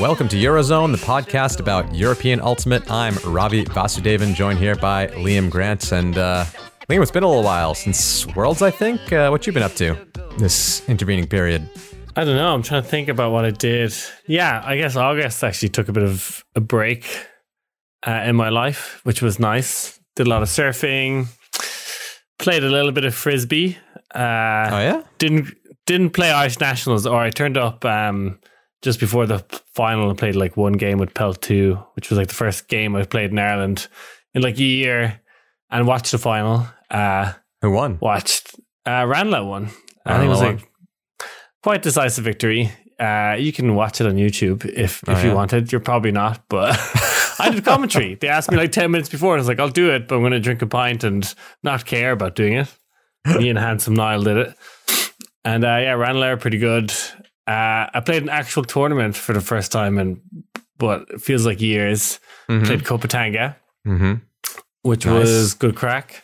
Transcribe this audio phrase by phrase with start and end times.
[0.00, 2.90] welcome to Eurozone, the podcast about European Ultimate.
[2.90, 5.92] I'm Ravi Vasudevan, joined here by Liam Grant.
[5.92, 6.46] And uh,
[6.88, 9.12] Liam, it's been a little while since Worlds, I think.
[9.12, 9.98] Uh, what you been up to
[10.38, 11.68] this intervening period?
[12.16, 12.54] I don't know.
[12.54, 13.92] I'm trying to think about what I did.
[14.26, 17.26] Yeah, I guess August actually took a bit of a break
[18.06, 20.00] uh, in my life, which was nice.
[20.16, 21.26] Did a lot of surfing,
[22.38, 23.76] played a little bit of frisbee.
[24.14, 28.40] Uh, oh yeah, didn't didn't play Irish nationals, or I turned up um,
[28.82, 29.44] just before the
[29.74, 32.96] final I played like one game with Pelt Two, which was like the first game
[32.96, 33.88] I played in Ireland
[34.34, 35.20] in like a year,
[35.70, 36.66] and watched the final.
[36.90, 37.98] Uh, Who won?
[38.00, 38.54] Watched
[38.86, 39.70] uh, won.
[40.06, 40.68] I think it was like
[41.62, 42.72] quite decisive victory.
[42.98, 45.34] Uh, you can watch it on YouTube if Oh, if you yeah?
[45.34, 45.72] wanted.
[45.72, 46.76] You're probably not, but
[47.38, 48.14] I did commentary.
[48.16, 50.16] They asked me like ten minutes before, and I was like, "I'll do it," but
[50.16, 52.68] I'm going to drink a pint and not care about doing it.
[53.38, 54.54] Me and Handsome Niall did it,
[55.44, 56.92] and uh, yeah, Ranelagh are pretty good.
[57.50, 60.20] Uh, I played an actual tournament for the first time in
[60.78, 62.20] what it feels like years.
[62.48, 62.64] Mhm.
[62.66, 63.56] Played Copatanga,
[63.86, 64.14] Mm-hmm.
[64.82, 65.14] which Nice.
[65.26, 66.22] was good crack.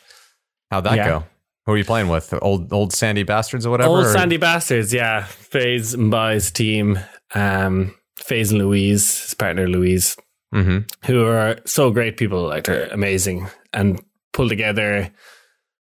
[0.71, 1.07] How'd that Yeah.
[1.07, 1.23] go?
[1.65, 2.33] Who are you playing with?
[2.41, 3.89] Old old sandy bastards or whatever?
[3.89, 5.23] Old or- Sandy Bastards, yeah.
[5.25, 6.97] Faze Mbai's team,
[7.35, 10.15] um, Faze and Louise, his partner Louise,
[10.55, 10.85] Mhm.
[11.07, 12.43] who are so great people.
[12.47, 13.99] Like they're amazing and
[14.33, 15.11] pull together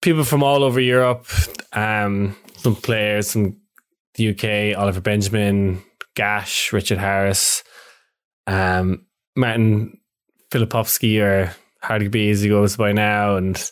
[0.02, 1.25] people from all over Europe.
[1.73, 3.58] Um, some players from
[4.18, 5.82] the UK, Oliver Benjamin,
[6.16, 7.64] Gash, Richard Harris,
[8.46, 9.98] um, Martin
[10.52, 13.72] Filipovsky or Hardy B as he goes by now, and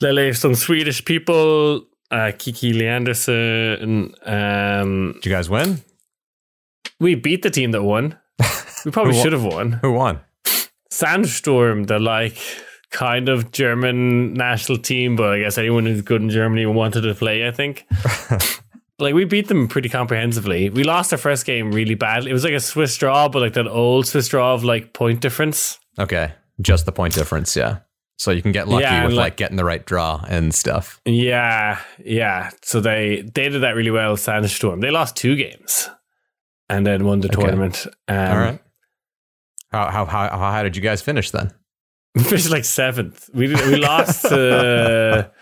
[0.00, 4.12] Lele, some Swedish people, uh, Kiki Leanderson.
[4.28, 5.82] Um, Did you guys win?
[7.02, 8.16] we beat the team that won.
[8.84, 9.72] We probably should have won.
[9.82, 10.20] Who won?
[10.90, 12.38] Sandstorm, the like
[12.90, 17.14] kind of German national team, but I guess anyone who's good in Germany wanted to
[17.14, 17.86] play, I think.
[19.02, 20.70] like we beat them pretty comprehensively.
[20.70, 22.30] We lost our first game really badly.
[22.30, 25.20] It was like a Swiss draw, but like that old Swiss draw of like point
[25.20, 25.78] difference.
[25.98, 27.54] Okay, just the point difference.
[27.56, 27.78] Yeah,
[28.18, 31.00] so you can get lucky Yeah, with like, like- getting the right draw and stuff.
[31.04, 32.50] Yeah, yeah.
[32.62, 34.80] So they they did that really well, Sandstorm.
[34.80, 35.90] They lost two games
[36.68, 37.42] and then won the Okay.
[37.42, 37.86] tournament.
[38.08, 38.60] Um, All right.
[39.70, 41.52] How how how how high did you guys finish then?
[42.14, 43.30] We finished like seventh.
[43.32, 45.30] We we lost to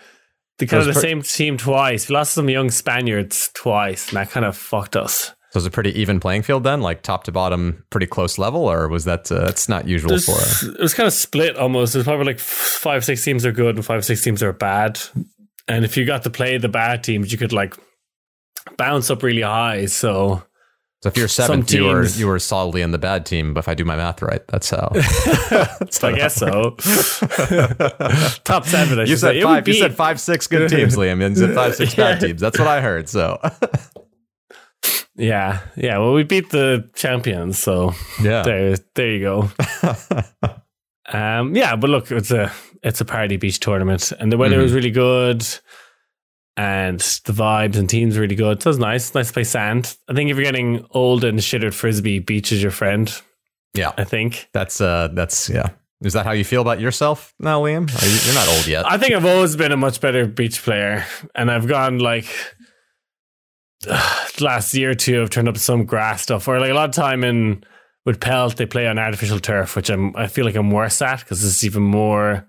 [0.69, 2.07] the kind of the per- same team twice.
[2.09, 5.25] We lost some young Spaniards twice, and that kind of fucked us.
[5.51, 8.37] So it was a pretty even playing field then, like top to bottom, pretty close
[8.37, 10.25] level, or was that uh, that's not usual There's-
[10.61, 10.69] for?
[10.69, 11.91] It was kind of split almost.
[11.93, 14.99] There's probably like five, six teams are good and five, six teams are bad.
[15.67, 17.75] And if you got to play the bad teams, you could like
[18.77, 19.85] bounce up really high.
[19.87, 20.41] So
[21.03, 23.55] So if you're seventh, you were you were solidly in the bad team.
[23.55, 24.91] But if I do my math right, that's how.
[24.95, 26.75] I guess so.
[28.43, 28.99] Top seven.
[28.99, 29.41] I you said say.
[29.41, 29.67] Five.
[29.67, 32.39] You said five, six good teams, Liam, and you said five, six bad teams.
[32.39, 33.09] That's what I heard.
[33.09, 33.39] So
[35.15, 35.97] Yeah, yeah.
[35.97, 39.51] Well, we beat the champions, so yeah, there, there you go.
[41.11, 42.51] Um, yeah, but look, it's a
[42.83, 44.63] it's a party beach tournament, and the weather Mhm.
[44.63, 45.45] was really good,
[46.61, 48.61] and the vibes and teams really good.
[48.61, 49.15] So it was nice.
[49.15, 49.97] Nice to play sand.
[50.07, 53.11] I think if you're getting old and shittered frisbee, beach is your friend.
[53.73, 53.93] yeah.
[53.97, 54.47] I think.
[54.53, 55.69] That's uh, that's yeah.
[56.03, 57.89] Is that how you feel about yourself now, Liam?
[57.89, 58.85] Are you, you're not old yet.
[58.85, 62.27] I think I've always been a much better beach player, and I've gone like
[64.39, 65.21] last year or two.
[65.23, 67.63] I've turned up some grass stuff, or like a lot of time in
[68.05, 71.21] with Pelt, they play on artificial turf, which I'm I feel like I'm worse at
[71.21, 72.47] because it's even more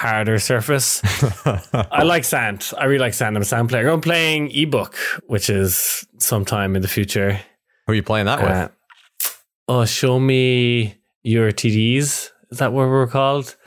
[0.00, 1.02] harder surface.
[1.92, 2.72] I like sand.
[2.78, 3.36] I really like sand.
[3.36, 3.88] I'm a sand player.
[3.88, 4.94] I'm playing EBUC,
[5.26, 7.34] which is sometime in the future.
[7.86, 8.50] Who are you playing that with?
[8.50, 8.68] Uh,
[9.68, 12.30] oh, show me your TDs.
[12.50, 13.56] Is that what we're called?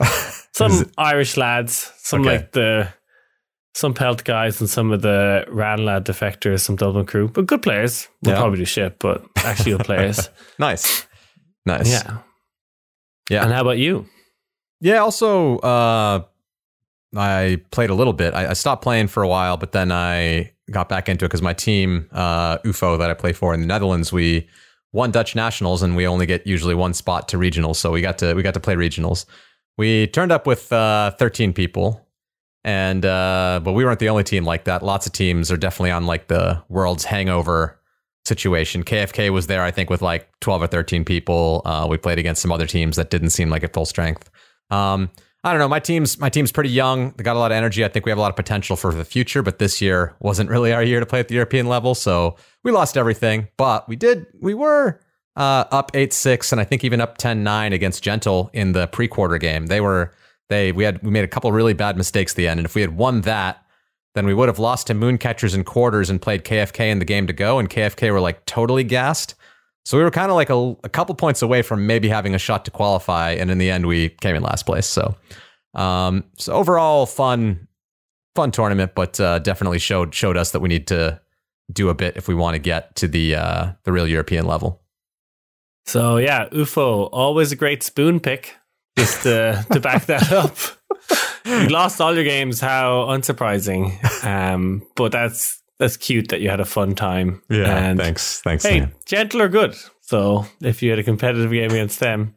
[0.52, 2.30] Some Irish lads, some Okay.
[2.30, 2.88] like the
[3.74, 8.06] some Pelt guys, and some of the Ranelagh defectors, some Dublin crew, but good players.
[8.22, 8.40] We'll Yeah.
[8.40, 10.30] probably do shit, but actually good players.
[10.60, 11.06] nice,
[11.66, 11.90] nice.
[11.90, 12.18] yeah,
[13.28, 13.42] Yeah.
[13.42, 14.06] And how about you?
[14.84, 16.24] Yeah, also, uh,
[17.16, 18.34] I played a little bit.
[18.34, 21.40] I, I stopped playing for a while, but then I got back into it because
[21.40, 24.46] my team, uh, UFO, that I play for in the Netherlands, we
[24.92, 27.76] won Dutch nationals, and we only get usually one spot to regionals.
[27.76, 29.24] So we got to we got to play regionals.
[29.78, 32.06] We turned up with uh, 13 people,
[32.62, 34.82] and uh, but we weren't the only team like that.
[34.82, 37.80] Lots of teams are definitely on like the world's hangover
[38.26, 38.84] situation.
[38.84, 41.62] KFK was there, I think, with like 12 or 13 people.
[41.64, 44.28] Uh, we played against some other teams that didn't seem like at full strength.
[44.70, 45.10] Um,
[45.44, 45.68] I don't know.
[45.68, 47.12] My team's my team's pretty young.
[47.16, 47.84] They got a lot of energy.
[47.84, 49.42] I think we have a lot of potential for the future.
[49.42, 52.72] But this year wasn't really our year to play at the European level, so we
[52.72, 53.48] lost everything.
[53.58, 54.26] But we did.
[54.40, 55.00] We were
[55.36, 59.06] uh, up eight six, and I think even up 10-9 against Gentle in the pre
[59.06, 59.66] quarter game.
[59.66, 60.14] They were
[60.48, 62.74] they we had we made a couple really bad mistakes at the end, and if
[62.74, 63.64] we had won that,
[64.14, 67.26] then we would have lost to Mooncatchers in quarters and played KFK in the game
[67.26, 69.34] to go, and KFK were like totally gassed.
[69.84, 72.38] So we were kind of like a, a couple points away from maybe having a
[72.38, 74.86] shot to qualify, and in the end, we came in last place.
[74.86, 75.14] So,
[75.74, 77.68] um, so overall, fun,
[78.34, 81.20] fun tournament, but uh, definitely showed showed us that we need to
[81.72, 84.82] do a bit if we want to get to the uh, the real European level.
[85.86, 88.56] So yeah, UFO always a great spoon pick.
[88.96, 90.56] Just to, to back that up,
[91.44, 92.60] you lost all your games.
[92.60, 94.24] How unsurprising!
[94.24, 97.42] Um, but that's that's cute that you had a fun time.
[97.50, 98.64] Yeah, and thanks, thanks.
[98.64, 98.94] Hey, man.
[99.06, 99.76] gentle or good.
[100.02, 102.36] So if you had a competitive game against them,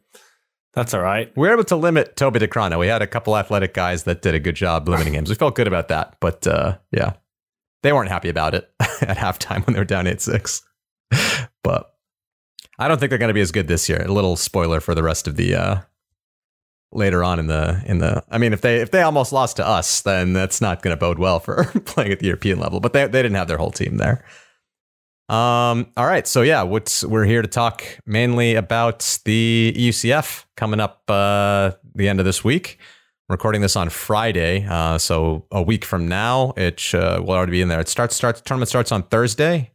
[0.72, 1.32] that's all right.
[1.36, 2.78] We were able to limit Toby DeCrano.
[2.78, 5.26] We had a couple athletic guys that did a good job limiting him.
[5.26, 6.16] So we felt good about that.
[6.20, 7.14] But uh, yeah,
[7.82, 10.62] they weren't happy about it at halftime when they were down 8 6.
[11.62, 11.94] But
[12.78, 14.02] I don't think they're going to be as good this year.
[14.02, 15.80] A little spoiler for the rest of the uh,
[16.92, 18.22] later on in the in the.
[18.30, 21.00] I mean, if they if they almost lost to us, then that's not going to
[21.00, 22.80] bode well for playing at the European level.
[22.80, 24.24] But they they didn't have their whole team there.
[25.28, 25.92] Um.
[25.96, 26.26] All right.
[26.26, 32.08] So yeah, what's we're here to talk mainly about the UCF coming up uh, the
[32.08, 32.78] end of this week.
[33.28, 37.60] recording this on Friday, uh, so a week from now, it uh, will already be
[37.60, 37.80] in there.
[37.80, 39.72] It starts starts tournament starts on Thursday,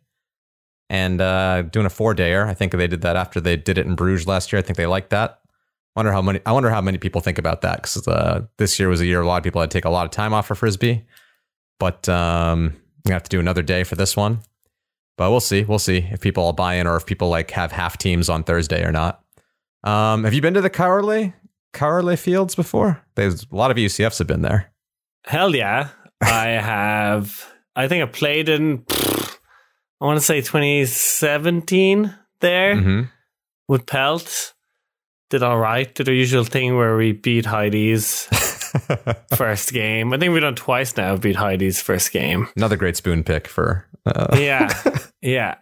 [0.89, 2.47] and uh, doing a four dayer.
[2.47, 4.59] I think they did that after they did it in Bruges last year.
[4.59, 5.42] I think they liked that.
[5.95, 6.39] Wonder how many.
[6.45, 9.21] I wonder how many people think about that because uh, this year was a year
[9.21, 11.05] a lot of people had to take a lot of time off for frisbee,
[11.79, 12.75] but um,
[13.05, 14.39] we have to do another day for this one.
[15.17, 15.63] But we'll see.
[15.63, 18.43] We'll see if people all buy in or if people like have half teams on
[18.43, 19.23] Thursday or not.
[19.83, 21.33] Um, have you been to the Caorle
[21.73, 23.03] Caorle Fields before?
[23.15, 24.71] There's a lot of UCFs have been there.
[25.25, 25.89] Hell yeah,
[26.21, 27.53] I have.
[27.75, 28.83] I think I played in.
[28.89, 33.01] I want to say 2017 there Mm-hmm.
[33.67, 34.53] with Pelt.
[35.33, 35.91] Did all right.
[35.95, 38.25] Did our usual thing where we beat Heidi's
[39.35, 40.13] first game.
[40.13, 41.17] I think we've done twice now.
[41.17, 42.47] Beat Heidi's first game.
[42.55, 43.83] Another great spoon pick for.
[44.05, 44.71] Uh, yeah,
[45.23, 45.55] yeah.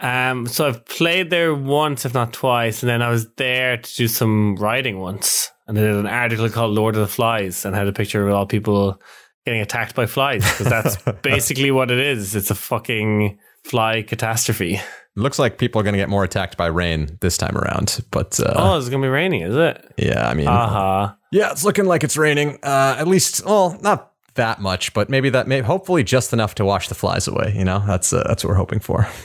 [0.00, 3.94] Um, so I've played there once, if not twice, and then I was there to
[3.94, 7.76] do some writing once, and I did an article called "Lord of the Flies" and
[7.76, 9.00] had a picture of all people
[9.46, 12.34] getting attacked by flies because that's basically what it is.
[12.34, 14.80] It's a fucking fly catastrophe.
[15.18, 18.04] Looks like people are going to get more attacked by rain this time around.
[18.10, 19.92] But uh, oh, it's gonna be raining, is it?
[19.96, 21.14] yeah, I mean, Uh-huh.
[21.32, 22.58] yeah, it's looking like it's raining.
[22.62, 26.64] Uh, at least, well, not that much, but maybe that, may hopefully, just enough to
[26.64, 27.52] wash the flies away.
[27.56, 29.08] You know, that's uh, that's what we're hoping for.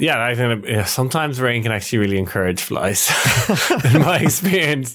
[0.00, 3.10] Yeah, I think yeah, sometimes rain can actually really encourage flies,
[3.92, 4.94] in my experience.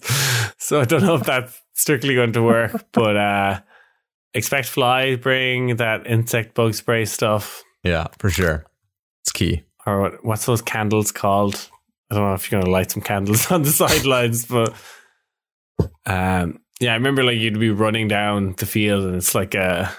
[0.57, 3.59] So I don't know if that's strictly going to work, but uh,
[4.33, 8.63] expect fly bring that insect bug spray stuff, Yeah, for sure,
[9.23, 9.63] it's key.
[9.85, 11.69] or what, what's those candles called?
[12.11, 14.73] I don't know if you're going to light some candles on the sidelines, but
[16.05, 19.91] um, yeah, I remember like you'd be running down the field and it's like a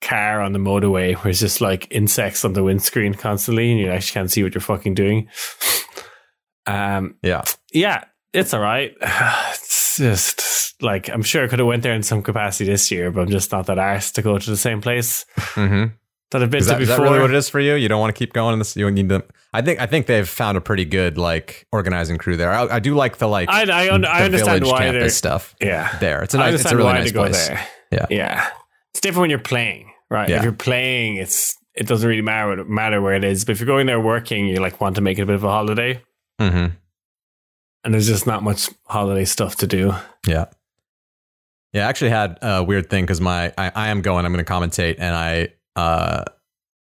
[0.00, 3.88] car on the motorway where it's just like insects on the windscreen constantly and you
[3.88, 5.28] actually can't see what you're fucking doing.
[6.66, 7.42] Um, Yeah,
[7.72, 8.94] yeah, it's all right.
[9.94, 13.10] It's just like I'm sure I could have went there in some capacity this year,
[13.10, 15.94] but I'm just not that arsed to go to the same place mm-hmm.
[16.32, 17.04] That I've been Is, to that, is before.
[17.04, 17.74] that really what it is for you?
[17.74, 18.76] You don't want to keep going this.
[18.76, 19.24] You need to.
[19.54, 22.50] I think I think they've found a pretty good like organizing crew there.
[22.52, 25.96] I, I do like the like I, I, un- I understand why campus stuff yeah.
[25.98, 26.22] there.
[26.22, 26.60] It's a nice.
[26.60, 27.48] It's a really nice place.
[27.48, 27.66] there.
[27.90, 28.06] Yeah.
[28.10, 28.48] yeah.
[28.90, 30.28] It's different when you're playing, right?
[30.28, 30.36] Yeah.
[30.38, 33.44] If you're playing, it's it doesn't really matter matter where it is.
[33.44, 35.44] But if you're going there working, you like want to make it a bit of
[35.44, 36.02] a holiday,
[36.40, 36.74] Mm-hmm.
[37.84, 39.92] and there's just not much holiday stuff to do.
[40.26, 40.46] Yeah.
[41.72, 44.26] Yeah, I actually had a weird thing because my I, I am going.
[44.26, 46.24] I'm going to commentate, and I uh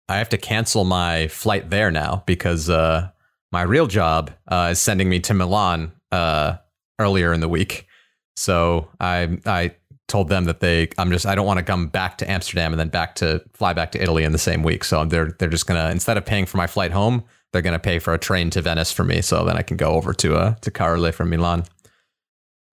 [0.09, 3.09] I have to cancel my flight there now because uh
[3.51, 6.57] my real job uh, is sending me to Milan uh
[6.99, 7.87] earlier in the week.
[8.35, 9.71] So I I
[10.07, 12.79] told them that they I'm just I don't want to come back to Amsterdam and
[12.79, 14.83] then back to fly back to Italy in the same week.
[14.83, 17.99] So they're they're just gonna instead of paying for my flight home, they're gonna pay
[17.99, 19.21] for a train to Venice for me.
[19.21, 21.63] So then I can go over to uh to Caorle from Milan.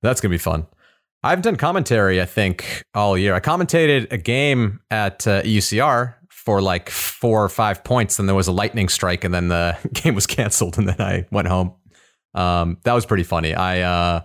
[0.02, 0.66] That's gonna be fun.
[1.24, 3.34] I've done commentary, I think, all year.
[3.34, 8.18] I commentated a game at uh, EUCR for like four or five points.
[8.18, 11.26] Then there was a lightning strike, and then the game was canceled, and then I
[11.30, 11.72] went home.
[12.34, 13.54] Um, that was pretty funny.
[13.54, 14.20] I uh,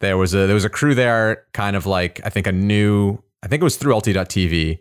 [0.00, 3.18] there was a there was a crew there, kind of like I think a new.
[3.42, 4.78] I think it was through LT.TV,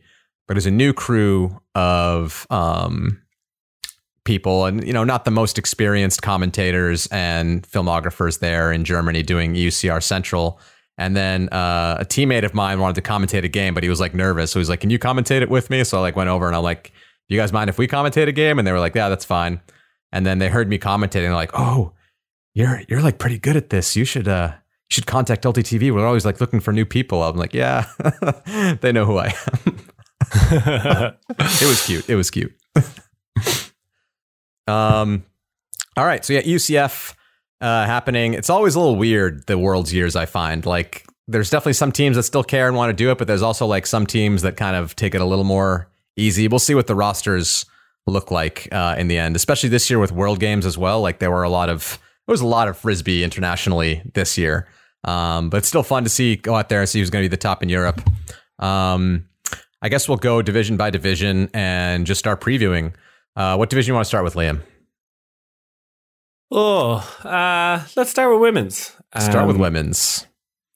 [0.47, 3.21] but it was a new crew of um,
[4.23, 9.55] people, and you know, not the most experienced commentators and filmographers there in Germany doing
[9.55, 10.61] UCR Central.
[10.99, 14.01] And then uh, a teammate of mine wanted to commentate a game, but he was
[14.01, 14.51] like nervous.
[14.51, 16.53] So he's like, "Can you commentate it with me?" So I like went over and
[16.53, 16.91] I'm like,
[17.29, 19.23] "Do you guys mind if we commentate a game?" And they were like, "Yeah, that's
[19.23, 19.61] fine."
[20.11, 21.11] And then they heard me commentating.
[21.11, 21.93] They're like, "Oh,
[22.53, 23.95] you're you're like pretty good at this.
[23.95, 25.93] You should uh you should contact LTTV.
[25.93, 27.85] We're always like looking for new people." I'm like, "Yeah,
[28.81, 29.33] they know who I
[29.65, 29.79] am."
[31.31, 32.09] it was cute.
[32.09, 32.53] It was cute.
[34.67, 35.23] um,
[35.95, 37.15] All right, so yeah, UCF
[37.61, 38.33] uh, happening.
[38.33, 40.15] It's always a little weird the World's Years.
[40.15, 43.17] I find like there's definitely some teams that still care and want to do it,
[43.17, 46.47] but there's also like some teams that kind of take it a little more easy.
[46.47, 47.65] We'll see what the rosters
[48.07, 51.01] look like uh, in the end, especially this year with World Games as well.
[51.01, 54.67] Like there were a lot of there was a lot of frisbee internationally this year,
[55.03, 57.29] um, but it's still fun to see go out there and see who's going to
[57.29, 58.01] be the top in Europe.
[58.57, 59.27] Um,
[59.81, 62.93] I guess we'll go division by division and just start previewing.
[63.35, 64.61] Uh, what division you want to start with, Liam?
[66.51, 68.95] Oh, uh, let's start with women's.
[69.17, 70.25] Start with um, women's.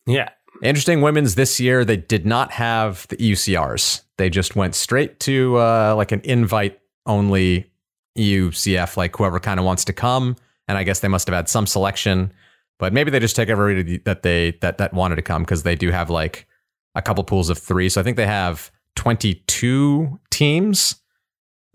[0.06, 0.30] Yeah.
[0.62, 4.03] Interesting women's this year, they did not have the EUCRs.
[4.18, 7.72] They just went straight to uh, like an invite only
[8.18, 10.36] EUCF, like whoever kind of wants to come.
[10.68, 12.32] And I guess they must have had some selection,
[12.80, 15.75] but maybe they just take everybody that they that that wanted to come because they
[15.75, 16.48] do have like
[16.96, 17.89] a couple pools of three.
[17.89, 20.96] So I think they have 22 teams.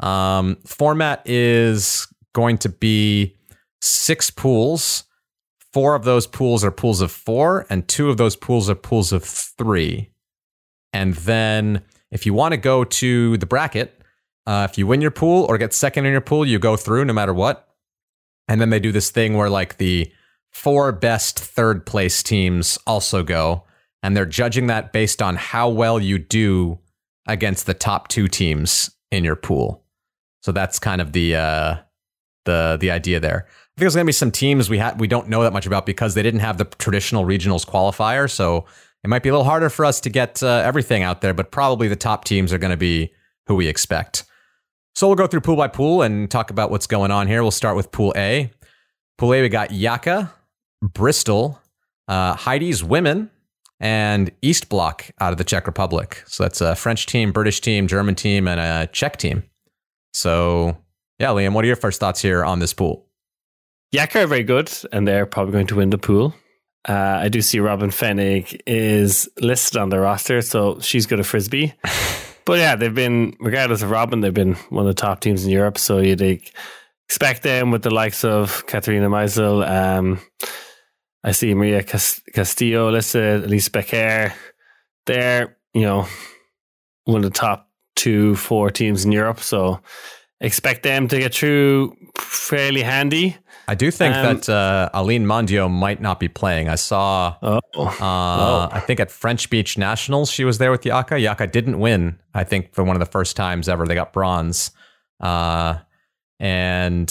[0.00, 3.36] Um, format is going to be
[3.80, 5.04] six pools.
[5.72, 9.12] Four of those pools are pools of four, and two of those pools are pools
[9.12, 10.10] of three.
[10.92, 14.00] And then if you want to go to the bracket,
[14.46, 17.04] uh, if you win your pool or get second in your pool, you go through
[17.04, 17.68] no matter what.
[18.48, 20.10] And then they do this thing where like the
[20.50, 23.64] four best third place teams also go,
[24.02, 26.78] and they're judging that based on how well you do
[27.26, 29.84] against the top two teams in your pool.
[30.40, 31.76] So that's kind of the uh,
[32.46, 33.46] the the idea there.
[33.78, 35.64] I think there's going to be some teams we had we don't know that much
[35.64, 38.28] about because they didn't have the traditional regionals qualifier.
[38.28, 38.64] So
[39.04, 41.52] it might be a little harder for us to get uh, everything out there, but
[41.52, 43.12] probably the top teams are going to be
[43.46, 44.24] who we expect.
[44.96, 47.40] So we'll go through pool by pool and talk about what's going on here.
[47.42, 48.50] We'll start with Pool A.
[49.16, 50.32] Pool A, we got Yaka,
[50.82, 51.60] Bristol,
[52.08, 53.30] uh, Heidi's Women,
[53.78, 56.24] and East Block out of the Czech Republic.
[56.26, 59.44] So that's a French team, British team, German team, and a Czech team.
[60.14, 60.76] So
[61.20, 63.07] yeah, Liam, what are your first thoughts here on this pool?
[63.92, 66.34] Yaka are very good, and they're probably going to win the pool.
[66.86, 71.26] Uh, I do see Robin Fennig is listed on the roster, so she's good at
[71.26, 71.74] frisbee.
[72.44, 75.50] but yeah, they've been, regardless of Robin, they've been one of the top teams in
[75.50, 75.78] Europe.
[75.78, 76.22] So you'd
[77.08, 79.68] expect them with the likes of Katharina Meisel.
[79.68, 80.20] Um,
[81.24, 84.32] I see Maria Castillo listed, Elise Becker.
[85.06, 86.06] They're, you know,
[87.04, 89.40] one of the top two, four teams in Europe.
[89.40, 89.80] So
[90.40, 93.36] expect them to get through fairly handy.
[93.68, 96.70] I do think um, that uh, Aline Mondio might not be playing.
[96.70, 98.68] I saw, oh, uh, oh.
[98.72, 101.20] I think at French Beach Nationals, she was there with Yaka.
[101.20, 103.86] Yaka didn't win, I think, for one of the first times ever.
[103.86, 104.70] They got bronze.
[105.20, 105.78] Uh,
[106.40, 107.08] and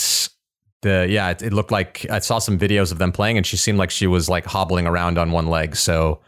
[0.82, 3.56] the yeah, it, it, looked like I saw some videos of them playing, and she
[3.56, 5.76] seemed like she was like hobbling around on one leg.
[5.76, 6.22] So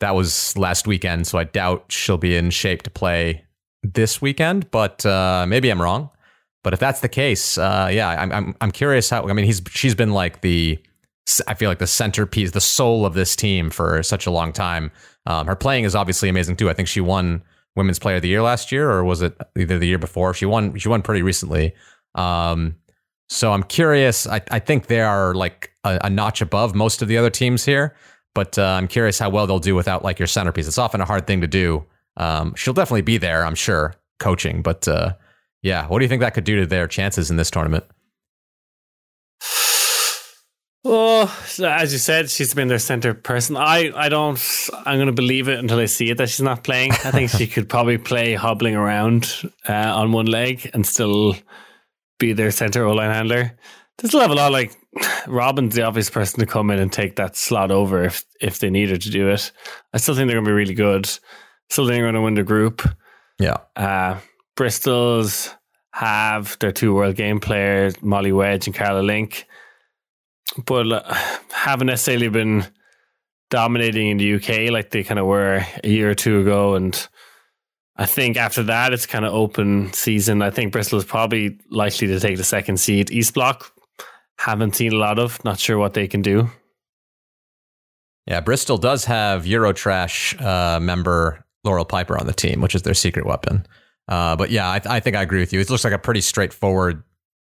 [0.00, 1.28] that was last weekend.
[1.28, 3.44] So I doubt she'll be in shape to play
[3.84, 6.10] this weekend, but uh, maybe I'm wrong.
[6.66, 9.28] But if that's the case, uh, yeah, I'm, I'm I'm curious how.
[9.28, 10.76] I mean, he's she's been like the
[11.46, 14.90] I feel like the centerpiece, the soul of this team for such a long time.
[15.26, 16.68] Um, her playing is obviously amazing too.
[16.68, 17.44] I think she won
[17.76, 20.34] Women's Player of the Year last year, or was it either the year before?
[20.34, 20.76] She won.
[20.76, 21.72] She won pretty recently.
[22.16, 22.74] Um,
[23.28, 24.26] so I'm curious.
[24.26, 27.64] I, I think they are like a, a, notch above most of the other teams
[27.64, 27.94] here,
[28.34, 30.66] but uh, I'm curious how well they'll do without like your centerpiece.
[30.66, 31.84] It's often a hard thing to do.
[32.16, 35.12] Um, she'll definitely be there, I'm sure, coaching, but uh,
[35.62, 37.84] yeah, what do you think that could do to their chances in this tournament?
[40.88, 43.56] Oh, as you said, she's been their center person.
[43.56, 44.38] I, I don't.
[44.84, 46.92] I'm going to believe it until I see it that she's not playing.
[46.92, 51.34] I think she could probably play hobbling around uh, on one leg and still
[52.20, 53.58] be their center O line handler.
[53.98, 54.76] There's a level of like
[55.26, 58.70] Robin's the obvious person to come in and take that slot over if if they
[58.70, 59.50] needed to do it.
[59.92, 61.06] I still think they're going to be really good.
[61.68, 62.88] Still think they're going to win the group.
[63.40, 63.56] Yeah.
[63.74, 64.20] Uh,
[64.56, 65.54] Bristol's
[65.92, 69.46] have their two world game players, Molly Wedge and Carla Link,
[70.64, 71.14] but uh,
[71.50, 72.66] haven't necessarily been
[73.50, 76.74] dominating in the UK like they kind of were a year or two ago.
[76.74, 77.08] And
[77.96, 80.42] I think after that, it's kind of open season.
[80.42, 83.10] I think Bristol is probably likely to take the second seed.
[83.10, 83.72] East Block,
[84.38, 86.50] haven't seen a lot of, not sure what they can do.
[88.26, 92.94] Yeah, Bristol does have Eurotrash uh, member Laurel Piper on the team, which is their
[92.94, 93.66] secret weapon.
[94.08, 95.60] Uh, but yeah, I, I, think I agree with you.
[95.60, 97.02] It looks like a pretty straightforward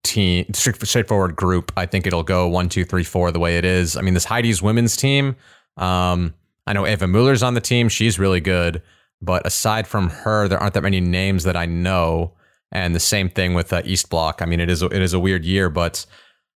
[0.03, 1.73] team, straightforward group.
[1.77, 3.97] I think it'll go one, two, three, four the way it is.
[3.97, 5.37] I mean, this Heidi's women's team.
[5.77, 6.35] Um,
[6.67, 7.89] I know Eva Mueller's on the team.
[7.89, 8.83] She's really good.
[9.23, 12.33] But aside from her, there aren't that many names that I know.
[12.73, 14.41] And the same thing with uh, East Block.
[14.41, 16.07] I mean, it is it is a weird year, but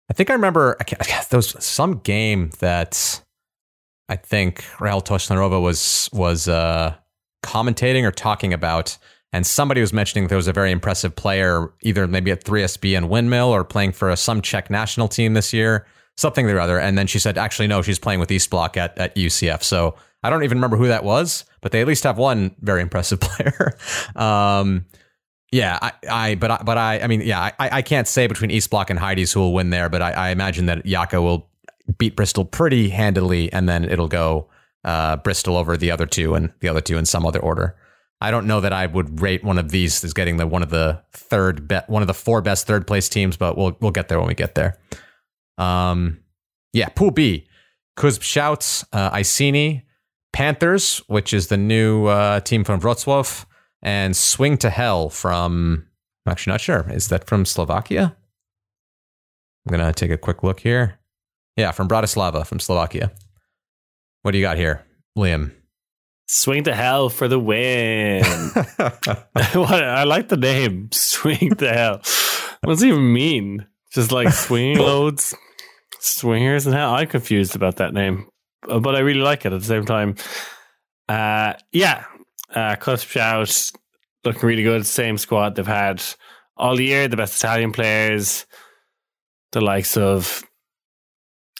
[0.08, 0.76] I think I remember
[1.30, 3.20] there was some game that
[4.08, 6.94] I think Rael Toshnarova was was uh,
[7.42, 8.96] commentating or talking about
[9.34, 13.10] and somebody was mentioning there was a very impressive player, either maybe at 3SB and
[13.10, 16.78] Windmill or playing for a, some Czech national team this year, something or other.
[16.78, 19.64] And then she said, actually, no, she's playing with East Block at, at UCF.
[19.64, 22.80] So I don't even remember who that was, but they at least have one very
[22.80, 23.76] impressive player.
[24.14, 24.86] um,
[25.50, 28.52] yeah, I, I, but I, but I, I mean, yeah, I, I can't say between
[28.52, 31.50] East Block and Heidi's who will win there, but I, I imagine that Yaka will
[31.98, 34.48] beat Bristol pretty handily, and then it'll go
[34.84, 37.74] uh, Bristol over the other two, and the other two in some other order.
[38.20, 40.70] I don't know that I would rate one of these as getting the one of
[40.70, 44.08] the third bet, one of the four best third place teams, but we'll we'll get
[44.08, 44.78] there when we get there.
[45.58, 46.20] Um,
[46.72, 47.46] yeah, Pool B,
[47.96, 49.82] CUSB Shouts, uh, Iceni,
[50.32, 53.44] Panthers, which is the new uh, team from Wrocław,
[53.82, 55.86] and Swing to Hell from.
[56.26, 56.90] I'm actually not sure.
[56.90, 58.16] Is that from Slovakia?
[59.66, 60.98] I'm gonna take a quick look here.
[61.56, 63.12] Yeah, from Bratislava, from Slovakia.
[64.22, 64.84] What do you got here,
[65.16, 65.52] Liam?
[66.26, 68.24] Swing to hell for the win.
[69.52, 70.88] what, I like the name.
[70.92, 72.00] Swing to hell.
[72.62, 73.66] What does it even mean?
[73.92, 75.34] Just like swinging loads,
[76.00, 76.94] swingers and hell.
[76.94, 78.28] I'm confused about that name,
[78.68, 80.16] uh, but I really like it at the same time.
[81.08, 82.04] Uh, yeah,
[82.54, 83.70] uh, CUSB Shout
[84.24, 84.86] looking really good.
[84.86, 86.02] Same squad they've had
[86.56, 87.06] all year.
[87.06, 88.46] The best Italian players,
[89.52, 90.42] the likes of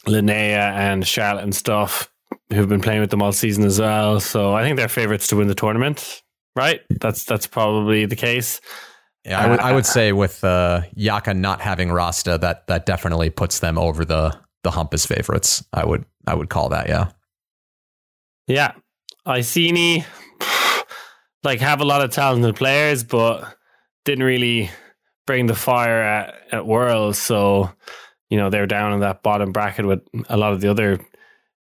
[0.06, 2.10] Linnea and Charlotte and stuff
[2.54, 4.20] who've been playing with them all season as well.
[4.20, 6.22] So I think they're favorites to win the tournament.
[6.56, 6.80] Right?
[7.00, 8.60] That's that's probably the case.
[9.24, 13.30] Yeah, I would I would say with uh, Yaka not having Rasta, that that definitely
[13.30, 15.64] puts them over the the hump as favorites.
[15.72, 16.88] I would I would call that.
[16.88, 17.10] Yeah.
[18.46, 18.72] Yeah,
[19.26, 20.04] Iceni
[21.42, 23.56] like have a lot of talented players, but
[24.04, 24.70] didn't really
[25.26, 27.18] bring the fire at, at Worlds.
[27.18, 27.70] So
[28.28, 31.00] you know they're down in that bottom bracket with a lot of the other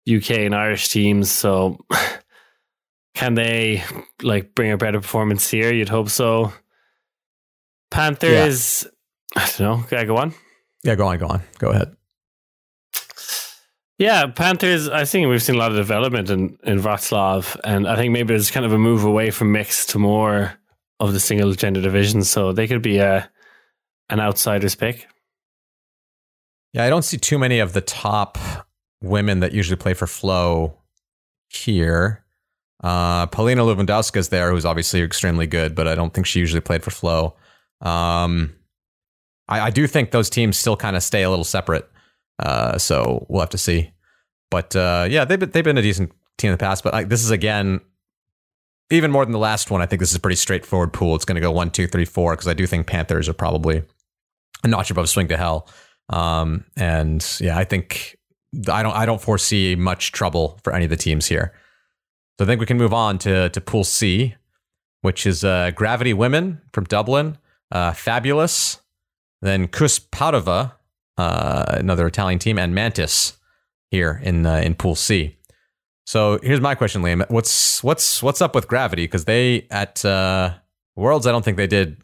[0.08, 1.30] UK and Irish teams.
[1.30, 1.78] So
[3.14, 3.82] can they
[4.22, 5.72] like bring a better performance here?
[5.72, 6.52] You'd hope so.
[7.90, 8.86] Panthers,
[9.36, 9.42] yeah.
[9.42, 9.86] I don't know.
[9.86, 10.34] Can I go on?
[10.82, 11.42] Yeah, go on, go on.
[11.58, 11.96] Go ahead.
[13.96, 17.94] Yeah, Panthers, I think we've seen a lot of development in, in Wroclaw, and I
[17.94, 20.52] think maybe there's kind of a move away from mixed to more
[20.98, 23.30] of the single gender division, so they could be a
[24.10, 25.06] an outsider's pick.
[26.72, 28.36] Yeah, I don't see too many of the top
[29.04, 30.78] women that usually play for Flow
[31.48, 32.24] here.
[32.82, 36.60] Uh, Paulina Lewandowska is there, who's obviously extremely good, but I don't think she usually
[36.60, 37.34] played for Flow.
[37.80, 38.54] Um,
[39.48, 41.88] I, I, do think those teams still kind of stay a little separate.
[42.38, 43.92] Uh, so we'll have to see.
[44.50, 46.84] But uh, yeah, they've been, they've been a decent team in the past.
[46.84, 47.80] But like, this is again,
[48.90, 49.82] even more than the last one.
[49.82, 51.14] I think this is a pretty straightforward pool.
[51.14, 53.82] It's going to go one, two, three, four because I do think Panthers are probably
[54.62, 55.68] a notch above Swing to Hell.
[56.10, 58.18] Um, and yeah, I think
[58.68, 61.52] I don't I don't foresee much trouble for any of the teams here.
[62.38, 64.34] So I think we can move on to to Pool C,
[65.02, 67.38] which is uh, Gravity Women from Dublin,
[67.70, 68.80] uh, Fabulous,
[69.42, 70.72] then CUS Padova,
[71.18, 73.36] uh, another Italian team, and Mantis
[73.90, 75.36] here in uh, in Pool C.
[76.06, 77.28] So here's my question, Liam.
[77.30, 79.04] What's what's what's up with Gravity?
[79.04, 80.54] Because they at uh,
[80.96, 81.96] Worlds, I don't think they did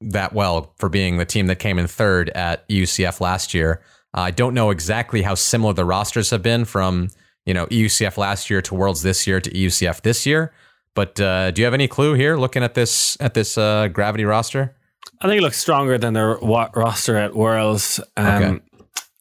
[0.00, 3.82] that well for being the team that came in third at UCF last year.
[4.16, 7.10] I don't know exactly how similar the rosters have been from
[7.44, 10.52] you know EUCF last year to Worlds this year to EUCF this year.
[10.94, 14.24] But uh, do you have any clue here, looking at this at this uh, Gravity
[14.24, 14.74] roster?
[15.20, 18.00] I think it looks stronger than their roster at Worlds.
[18.16, 18.60] Um, okay.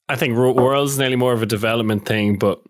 [0.08, 2.62] I think Worlds is nearly more of a development thing, but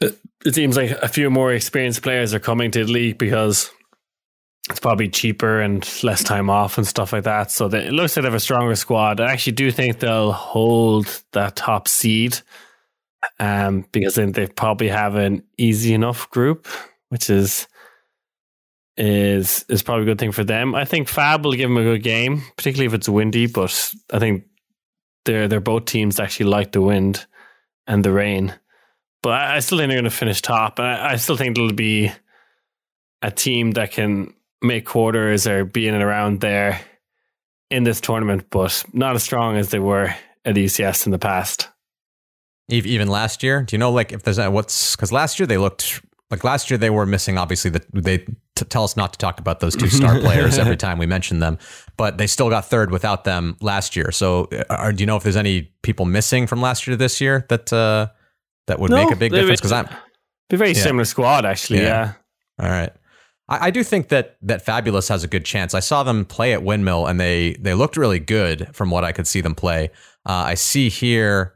[0.00, 3.70] it, it seems like a few more experienced players are coming to the league because
[4.70, 7.50] it's probably cheaper and less time off and stuff like that.
[7.50, 9.20] So they, it looks like they have a stronger squad.
[9.20, 12.38] I actually do think they'll hold that top seed
[13.40, 16.68] um, because then they probably have an easy enough group,
[17.08, 17.66] which is
[18.96, 20.74] is is probably a good thing for them.
[20.74, 23.46] I think Fab will give them a good game, particularly if it's windy.
[23.46, 24.44] But I think
[25.24, 27.26] they're they're both teams actually like the wind
[27.86, 28.54] and the rain.
[29.22, 31.56] But I, I still think they're going to finish top, and I, I still think
[31.56, 32.12] it'll be
[33.22, 36.80] a team that can make quarters or be in and around there
[37.70, 41.68] in this tournament, but not as strong as they were at ECS in the past.
[42.68, 45.58] Even last year, do you know like if there's a, what's because last year they
[45.58, 49.18] looked like last year they were missing obviously that they t- tell us not to
[49.18, 51.58] talk about those two star players every time we mention them,
[51.96, 54.10] but they still got third without them last year.
[54.10, 56.96] So uh, are, do you know if there's any people missing from last year to
[56.96, 58.08] this year that uh,
[58.68, 59.60] that would no, make a big difference?
[59.60, 59.88] Because I'm
[60.48, 60.82] be very yeah.
[60.82, 61.80] similar squad actually.
[61.80, 62.14] Yeah.
[62.58, 62.64] yeah.
[62.64, 62.92] All right.
[63.52, 65.74] I, I do think that that Fabulous has a good chance.
[65.74, 69.12] I saw them play at Windmill, and they they looked really good from what I
[69.12, 69.90] could see them play.
[70.26, 71.54] Uh, I see here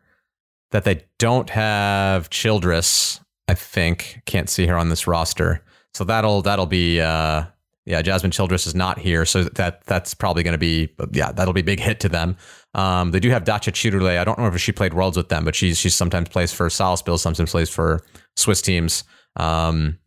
[0.73, 3.21] that they don't have Childress.
[3.49, 5.63] I think can't see her on this roster,
[5.95, 7.45] so that'll that'll be uh,
[7.87, 11.55] yeah, Jasmine Childress is not here, so that that's probably going to be yeah, that'll
[11.55, 12.37] be a big hit to them.
[12.75, 14.19] Um, they do have Dacia Chirule.
[14.19, 16.69] I don't remember if she played Worlds with them, but she's she sometimes plays for
[16.69, 18.03] Salisbury, sometimes plays for
[18.37, 19.05] Swiss teams.
[19.37, 19.99] Um,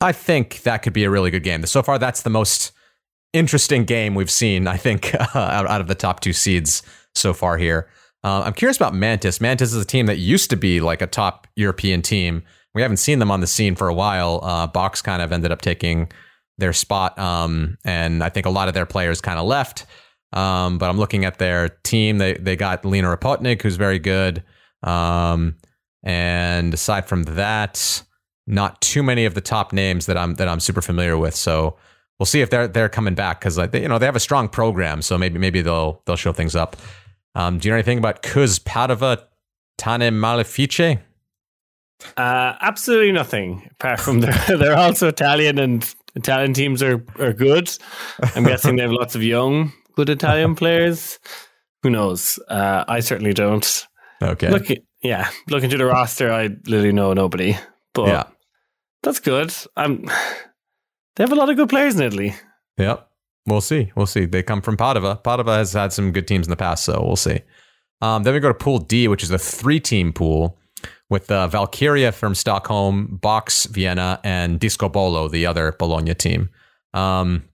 [0.00, 1.64] I think that could be a really good game.
[1.66, 2.72] So far, that's the most
[3.32, 4.66] interesting game we've seen.
[4.66, 6.82] I think uh, out, of the top two seeds
[7.14, 7.88] so far here.
[8.24, 9.40] Uh, I'm curious about Mantis.
[9.40, 12.42] Mantis is a team that used to be like a top European team.
[12.74, 14.40] We haven't seen them on the scene for a while.
[14.42, 16.10] Uh, Box kind of ended up taking
[16.58, 19.86] their spot, um, and I think a lot of their players kind of left.
[20.32, 22.18] Um, but I'm looking at their team.
[22.18, 24.42] They they got Lena Rapotnik, who's very good.
[24.82, 25.56] Um,
[26.02, 28.02] and aside from that,
[28.46, 31.34] not too many of the top names that I'm that I'm super familiar with.
[31.34, 31.76] So
[32.18, 34.20] we'll see if they're they're coming back because like they, you know they have a
[34.20, 35.02] strong program.
[35.02, 36.76] So maybe maybe they'll they'll show things up.
[37.34, 39.22] Um, do you know anything about CUS Padova
[39.78, 41.00] Tane Malefice?
[42.16, 47.70] Uh, absolutely nothing apart from they're, they're also Italian and Italian teams are, are good.
[48.34, 51.18] I'm guessing they have lots of young good Italian players.
[51.82, 52.38] Who knows?
[52.48, 53.86] Uh, I certainly don't.
[54.22, 54.50] Okay.
[54.50, 54.68] Look,
[55.02, 57.56] yeah, looking to the roster, I literally know nobody.
[57.92, 58.24] But yeah.
[59.06, 59.54] That's good.
[59.76, 60.04] I'm.
[61.14, 62.34] They have a lot of good players in Italy.
[62.76, 63.08] Yep.
[63.46, 63.92] We'll see.
[63.94, 64.26] We'll see.
[64.26, 65.22] They come from Padova.
[65.22, 67.40] Padova has had some good teams in the past, so we'll see.
[68.02, 70.58] Um, then we go to Pool D, which is a three-team pool
[71.08, 76.50] with uh, Valkyria from Stockholm, Box Vienna, and Disco Bolo, the other Bologna team.
[76.92, 77.44] Um,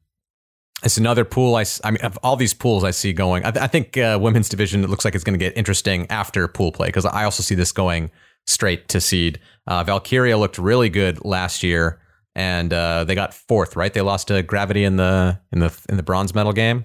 [0.82, 1.54] it's another pool.
[1.54, 4.18] I, I mean, of all these pools I see going, I, th- I think uh,
[4.20, 4.82] women's division.
[4.82, 7.54] It looks like it's going to get interesting after pool play because I also see
[7.54, 8.10] this going
[8.46, 9.38] straight to seed.
[9.66, 12.00] Uh, Valkyria looked really good last year,
[12.34, 13.76] and uh, they got fourth.
[13.76, 16.84] Right, they lost to Gravity in the in the in the bronze medal game.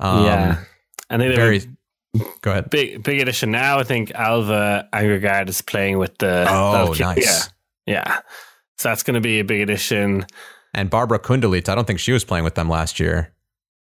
[0.00, 0.64] Um, yeah,
[1.10, 1.62] and they very.
[2.40, 2.70] Go ahead.
[2.70, 3.78] Big big addition now.
[3.78, 6.46] I think Alva Angergaard is playing with the.
[6.48, 7.14] Oh, Valkyria.
[7.14, 7.50] nice.
[7.86, 8.20] Yeah,
[8.78, 10.26] so that's going to be a big addition.
[10.74, 13.32] And Barbara Kundalit, I don't think she was playing with them last year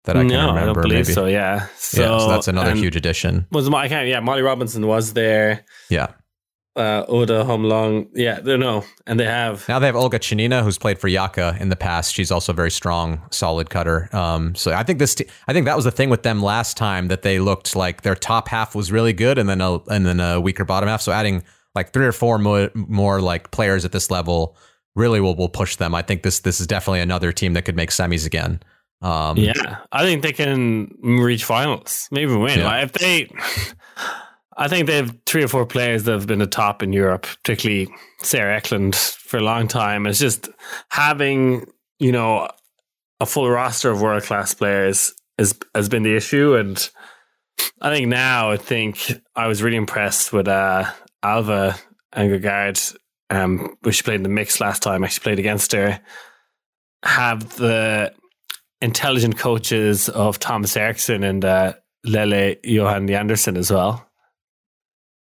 [0.06, 0.60] that I can no, remember.
[0.60, 1.14] I don't believe maybe.
[1.14, 1.26] so.
[1.26, 3.46] Yeah, so, yeah, so that's another huge addition.
[3.52, 5.66] Was I can't, yeah, Molly Robinson was there.
[5.90, 6.08] Yeah.
[6.78, 10.78] Uh, Oda Homlong, yeah, they know, and they have now they have Olga Chanina, who's
[10.78, 12.14] played for Yaka in the past.
[12.14, 14.10] She's also a very strong, solid cutter.
[14.14, 16.78] Um, so I think this, t- I think that was the thing with them last
[16.78, 20.06] time that they looked like their top half was really good, and then a and
[20.06, 21.02] then a weaker bottom half.
[21.02, 24.56] So adding like three or four more, more like players at this level
[24.96, 25.96] really will will push them.
[25.96, 28.62] I think this this is definitely another team that could make semis again.
[29.02, 32.60] Um, yeah, I think they can reach finals, maybe win.
[32.60, 32.66] Yeah.
[32.66, 33.30] Like if they,
[34.58, 37.28] I think they have three or four players that have been the top in Europe,
[37.44, 40.08] particularly Sarah Eklund for a long time.
[40.08, 40.50] It's just
[40.90, 41.66] having
[42.00, 42.50] you know
[43.20, 46.90] a full roster of world class players is has been the issue, and
[47.82, 50.92] I think now I think I was really impressed with uh,
[51.24, 51.76] Alva
[52.16, 52.96] Angergaard.
[53.30, 55.04] Um, which she played in the mix last time.
[55.04, 56.00] I actually played against her.
[57.04, 58.14] Have the
[58.80, 61.74] intelligent coaches of Thomas Eriksson and uh,
[62.06, 64.07] Lele Johan Anderson as well.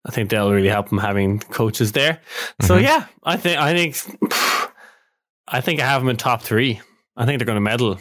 [0.07, 2.13] I think they'll really help him having coaches there.
[2.13, 2.65] Mm-hmm.
[2.65, 3.97] So yeah, I think I think
[5.47, 6.81] I think I have them in top three.
[7.15, 7.99] I think they're going to medal.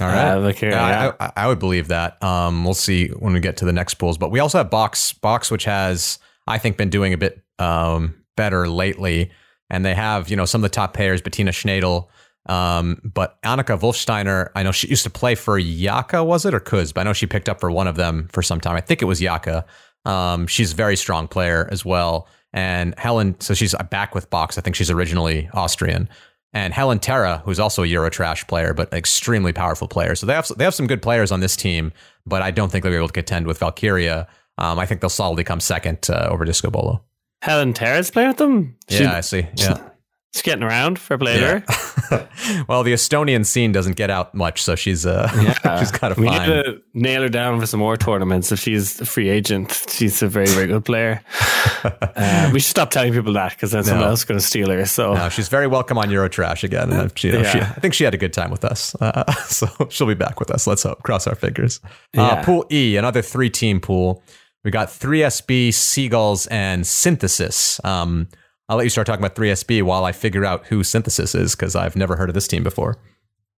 [0.00, 2.20] All right, uh, like here, yeah, I, I, I, would believe that.
[2.22, 5.12] Um, we'll see when we get to the next pools, but we also have box
[5.12, 9.30] box, which has I think been doing a bit um, better lately,
[9.70, 12.08] and they have you know some of the top players, Bettina Schneidel,
[12.46, 16.60] um, but Annika Wolfsteiner, I know she used to play for Yaka, was it or
[16.60, 16.94] Kuz?
[16.94, 18.76] But I know she picked up for one of them for some time.
[18.76, 19.64] I think it was Yaka.
[20.06, 22.28] Um, she's a very strong player as well.
[22.52, 24.56] And Helen, so she's back with Box.
[24.56, 26.08] I think she's originally Austrian.
[26.52, 30.14] And Helen Terra, who's also a Eurotrash player, but extremely powerful player.
[30.14, 31.92] So they have they have some good players on this team,
[32.24, 34.26] but I don't think they'll be able to contend with Valkyria.
[34.56, 37.02] Um, I think they'll solidly come second uh, over Disco Bolo.
[37.42, 38.76] Helen Terra's playing with them.
[38.88, 39.46] She, yeah, I see.
[39.56, 39.90] Yeah,
[40.36, 41.64] She's getting around for player.
[41.66, 42.26] Yeah.
[42.68, 45.30] well, the Estonian scene doesn't get out much, so she's uh,
[45.64, 45.78] yeah.
[45.78, 46.46] she's kind of we fine.
[46.46, 48.52] need to nail her down for some more tournaments.
[48.52, 51.22] If she's a free agent, she's a very very good player.
[51.84, 53.88] uh, we should stop telling people that because then no.
[53.88, 54.84] someone else is going to steal her.
[54.84, 56.92] So no, she's very welcome on Eurotrash again.
[56.92, 57.50] And you know, yeah.
[57.50, 60.38] she, I think she had a good time with us, uh, so she'll be back
[60.38, 60.66] with us.
[60.66, 61.02] Let's hope.
[61.02, 61.80] Cross our fingers.
[62.14, 64.22] Uh, pool E, another three team pool.
[64.64, 67.80] We got 3SB, Seagulls, and Synthesis.
[67.84, 68.28] Um,
[68.68, 71.76] I'll let you start talking about 3SB while I figure out who Synthesis is because
[71.76, 72.96] I've never heard of this team before.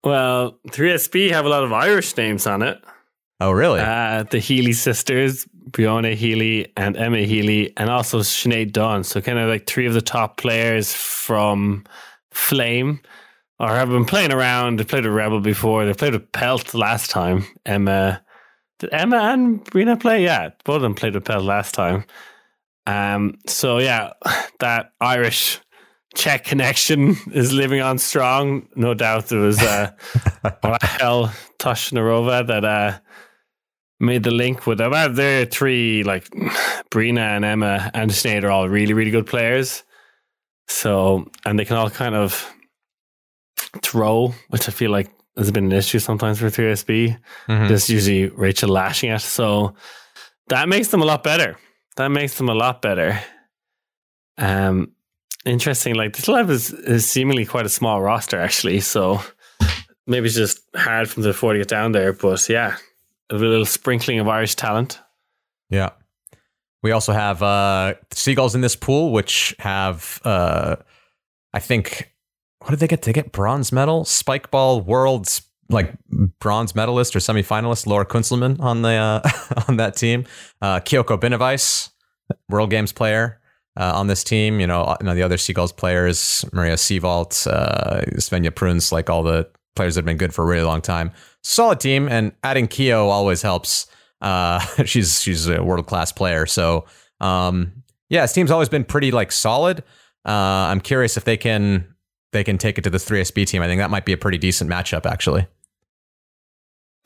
[0.03, 2.81] Well, 3SB have a lot of Irish names on it.
[3.39, 3.79] Oh, really?
[3.79, 9.03] Uh, the Healy sisters, Brianna Healy and Emma Healy, and also Sinead Dunn.
[9.03, 11.83] So, kind of like three of the top players from
[12.31, 12.99] Flame
[13.59, 14.79] or have been playing around.
[14.79, 15.85] They played with Rebel before.
[15.85, 17.45] They played with Pelt last time.
[17.65, 18.21] Emma,
[18.79, 20.23] did Emma and Brina play?
[20.23, 22.05] Yeah, both of them played with Pelt last time.
[22.87, 24.13] Um, so yeah,
[24.59, 25.59] that Irish
[26.15, 28.67] Czech connection is living on strong.
[28.75, 29.91] No doubt there was uh,
[30.63, 32.99] Rahel Toshnarova that uh,
[33.99, 34.93] made the link with them.
[34.93, 36.29] Uh, they're three, like
[36.89, 39.83] Brina and Emma and Sinead are all really, really good players.
[40.69, 42.51] So, and they can all kind of
[43.83, 47.17] throw, which I feel like has been an issue sometimes for 3SB.
[47.47, 47.67] Mhm.
[47.67, 49.19] Just usually Rachel lashing it.
[49.21, 49.75] So
[50.47, 51.57] that makes them a lot better.
[51.97, 53.19] That makes them a lot better.
[54.37, 54.91] Um,
[55.45, 55.95] interesting.
[55.95, 58.79] Like this lab is, is seemingly quite a small roster, actually.
[58.81, 59.19] So
[60.05, 62.13] maybe it's just hard from the 40 get down there.
[62.13, 62.77] But yeah,
[63.31, 64.99] a little sprinkling of Irish talent.
[65.69, 65.89] Yeah.
[66.83, 70.75] We also have uh, seagulls in this pool, which have, uh,
[71.53, 72.13] I think,
[72.59, 73.01] what did they get?
[73.01, 75.93] They get bronze medal, spike ball world's like
[76.39, 79.29] bronze medalist or semifinalist, Laura Kunzelman on the uh,
[79.67, 80.25] on that team.
[80.61, 81.89] Uh, Kyoko Binovice,
[82.49, 83.39] World Games player
[83.77, 84.59] uh, on this team.
[84.59, 89.23] You know, you know the other seagulls players, Maria Seavalt, uh, Svenja Pruns, like all
[89.23, 91.11] the players that have been good for a really long time.
[91.43, 93.87] Solid team, and adding Kyo always helps.
[94.21, 96.45] Uh, she's she's a world class player.
[96.45, 96.85] So
[97.21, 99.79] um, yeah, this team's always been pretty like solid.
[100.25, 101.93] Uh, I'm curious if they can
[102.33, 103.61] they can take it to the 3SB team.
[103.61, 105.47] I think that might be a pretty decent matchup actually.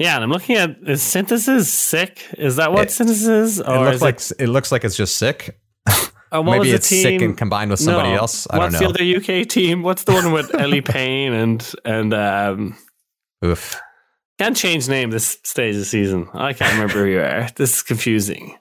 [0.01, 2.25] Yeah, and I'm looking at is synthesis sick?
[2.37, 3.59] Is that what It- synthesis is?
[3.59, 5.59] It looks like it, it looks like it's just sick.
[6.29, 7.01] what Maybe it's team?
[7.01, 8.15] sick and combined with somebody No.
[8.17, 8.47] else.
[8.49, 8.91] I What's don't know.
[8.93, 9.83] the other UK team?
[9.83, 12.77] What's the one with Ellie Payne and and um
[13.45, 13.79] Oof.
[14.39, 16.27] can't change name this stage of the season.
[16.33, 17.47] I can't remember who you are.
[17.55, 18.57] This is confusing.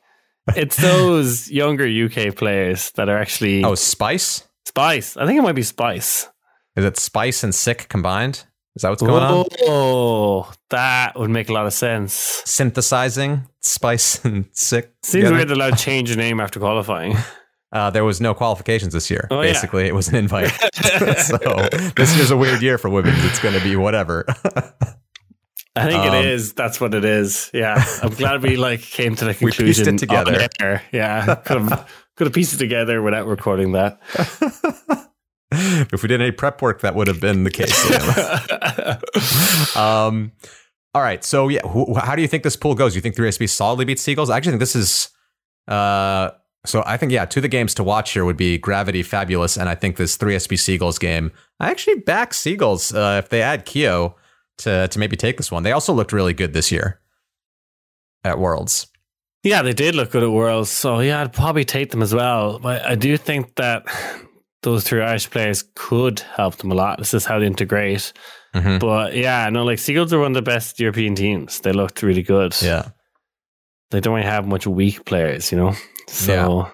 [0.57, 4.42] It's those younger UK players that are actually Oh, Spice.
[4.66, 5.16] Spice.
[5.16, 6.29] I think it might be Spice.
[6.76, 8.44] Is it Spice and Sick combined?
[8.81, 9.45] Is that what's going on?
[9.66, 12.14] Oh, that would make a lot of sense.
[12.47, 14.95] Synthesizing Spice and Sick.
[15.03, 15.55] Seems together?
[15.55, 17.14] weird to change your name after qualifying.
[17.71, 19.29] Uh, there was no qualifications this year.
[19.31, 19.53] Oh, yeah.
[19.53, 20.49] Basically, it was an invite.
[21.19, 21.37] so
[21.95, 23.12] this year's a weird year for women.
[23.19, 24.25] It's going to be whatever.
[25.77, 26.55] I think Um, it is.
[26.55, 27.51] That's what it is.
[27.53, 29.64] Yeah, I'm glad we like came to the conclusion.
[29.66, 30.49] We pieced it together.
[30.90, 34.01] Yeah, could have could have pieced it together without recording that.
[35.93, 37.77] if we did any prep work, that would have been the case.
[39.77, 40.33] um,
[40.95, 41.25] all right.
[41.25, 42.95] So yeah, who, how do you think this pool goes?
[42.95, 44.31] You think 3SB solidly beats Seagulls?
[44.31, 45.11] I actually think this is.
[45.69, 46.31] Uh,
[46.67, 49.57] so I think yeah, two of the games to watch here would be Gravity, Fabulous,
[49.57, 51.33] and I think this 3SB Seagulls game.
[51.59, 54.17] I actually back Seagulls uh, if they add Kyo
[54.59, 55.63] to to maybe take this one.
[55.63, 57.01] They also looked really good this year
[58.25, 58.87] at Worlds.
[59.43, 62.59] yeah, they did look good at Worlds, so yeah, I'd probably take them as well.
[62.59, 63.85] But I do think that
[64.62, 66.99] those three Irish players could help them a lot.
[66.99, 68.12] This is how they integrate.
[68.55, 68.81] Mhm.
[68.81, 71.61] But yeah, no, like Seagulls are one of the best European teams.
[71.61, 72.55] They looked really good.
[72.61, 72.88] Yeah.
[73.90, 75.75] They don't really have much weak players, you know.
[76.09, 76.68] So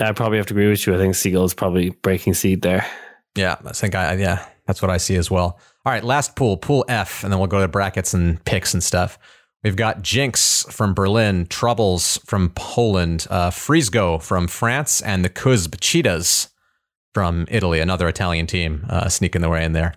[0.00, 0.94] I probably have to agree with you.
[0.94, 2.86] I think Seagulls probably breaking seed there.
[3.34, 5.58] Yeah, I think I yeah, that's what I see as well.
[5.84, 8.82] All right, last pool, pool F, and then we'll go to brackets and picks and
[8.82, 9.18] stuff.
[9.64, 15.78] We've got Jinx from Berlin, Troubles from Poland, uh, Frisgo from France, and the CUSB
[15.80, 16.48] Cheetahs
[17.12, 19.94] from Italy, another Italian team uh, sneaking their way in there.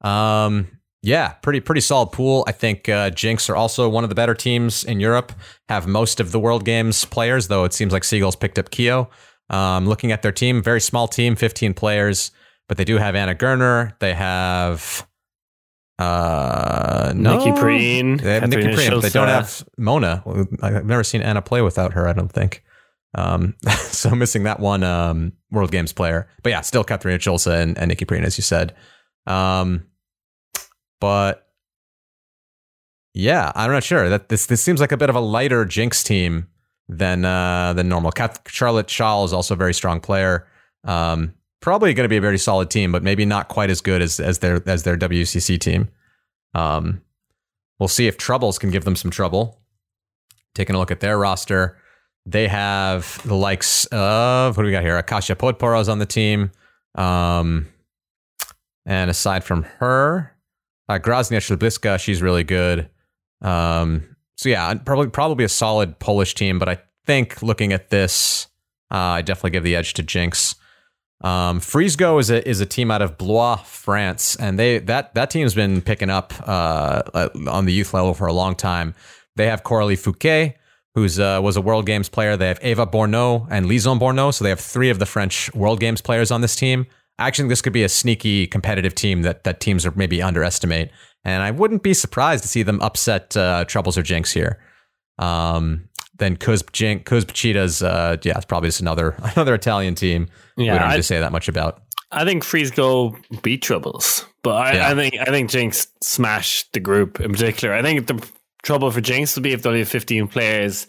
[0.00, 0.66] Um,
[1.02, 2.44] yeah, pretty pretty solid pool.
[2.48, 5.32] I think uh, Jinx are also one of the better teams in Europe.
[5.68, 9.08] Have most of the World Games players, though it seems like Seagulls picked up Kyo.
[9.48, 12.32] Um, looking at their team, very small team, 15 players,
[12.66, 13.98] but they do have Anna Gerner.
[14.00, 15.07] They have
[15.98, 18.90] uh, no, Nikki Preen, They have Nikki Preen.
[18.90, 20.22] but They don't have Mona.
[20.62, 22.06] I've never seen Anna play without her.
[22.08, 22.62] I don't think.
[23.14, 27.76] Um, so missing that one um, World Games player, but yeah, still Katarina Schulze and,
[27.78, 28.74] and Nikki Preen, as you said.
[29.26, 29.86] Um,
[31.00, 31.48] but
[33.14, 36.04] yeah, I'm not sure that this this seems like a bit of a lighter Jinx
[36.04, 36.48] team
[36.88, 38.12] than uh, than normal.
[38.12, 40.46] Kath- Charlotte Shaw is also a very strong player.
[40.84, 44.02] Um, probably going to be a very solid team, but maybe not quite as good
[44.02, 45.88] as as their as their WCC team.
[46.54, 47.02] Um,
[47.78, 49.60] we'll see if Troubles can give them some trouble.
[50.54, 51.76] Taking a look at their roster,
[52.26, 54.98] they have the likes of what do we got here?
[54.98, 56.50] Akasha Podporos on the team.
[56.94, 57.68] Um,
[58.84, 60.34] and aside from her,
[60.88, 62.88] uh, Graznia she's really good.
[63.42, 68.46] Um, so yeah, probably probably a solid Polish team, but I think looking at this,
[68.90, 70.54] uh, I definitely give the edge to Jinx.
[71.20, 75.30] Um, Frisgo is a is a team out of Blois, France, and they that that
[75.30, 78.94] team's been picking up uh, uh, on the youth level for a long time.
[79.34, 80.56] They have Coralie Fouquet,
[80.94, 82.36] who's uh, was a World Games player.
[82.36, 85.80] They have Eva Bourneau and Lison Bourneau, so they have three of the French World
[85.80, 86.86] Games players on this team.
[87.18, 90.22] I actually think this could be a sneaky competitive team that that teams are maybe
[90.22, 90.90] underestimate,
[91.24, 94.60] and I wouldn't be surprised to see them upset uh, Troubles or Jinx here.
[95.18, 95.87] Um,
[96.18, 100.28] then Cuz Cheetahs, uh, yeah, it's probably just another another Italian team.
[100.56, 101.82] Yeah, we don't I, need to say that much about.
[102.10, 104.90] I think Frisgo beat Troubles, but I, Yeah.
[104.90, 107.74] I think I think Jinx smashed the group in particular.
[107.74, 108.26] I think the
[108.62, 110.86] trouble for Jinx will be if they only have 15 players.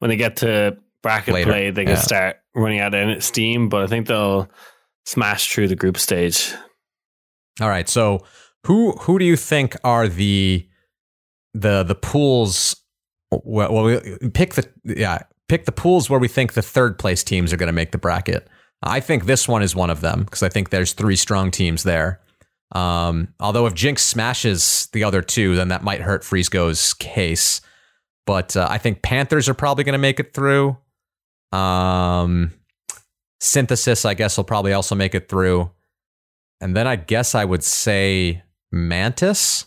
[0.00, 2.00] When they get to bracket Later, play, they can yeah.
[2.00, 3.68] start running out of steam.
[3.68, 4.50] But I think they'll
[5.06, 6.52] smash through the group stage.
[7.60, 8.24] All right, so
[8.66, 10.66] who who do you think are the
[11.52, 12.76] the the pools?
[13.30, 17.22] Well, well we pick the yeah pick the pools where we think the third place
[17.22, 18.48] teams are going to make the bracket.
[18.82, 21.84] I think this one is one of them because I think there's three strong teams
[21.84, 22.20] there.
[22.72, 27.60] Um, although if Jinx smashes the other two, then that might hurt Frisgo's case.
[28.26, 30.76] But uh, I think Panthers are probably going to make it through.
[31.52, 32.52] Um,
[33.40, 35.70] Synthesis, I guess, will probably also make it through.
[36.60, 39.66] And then I guess I would say Mantis.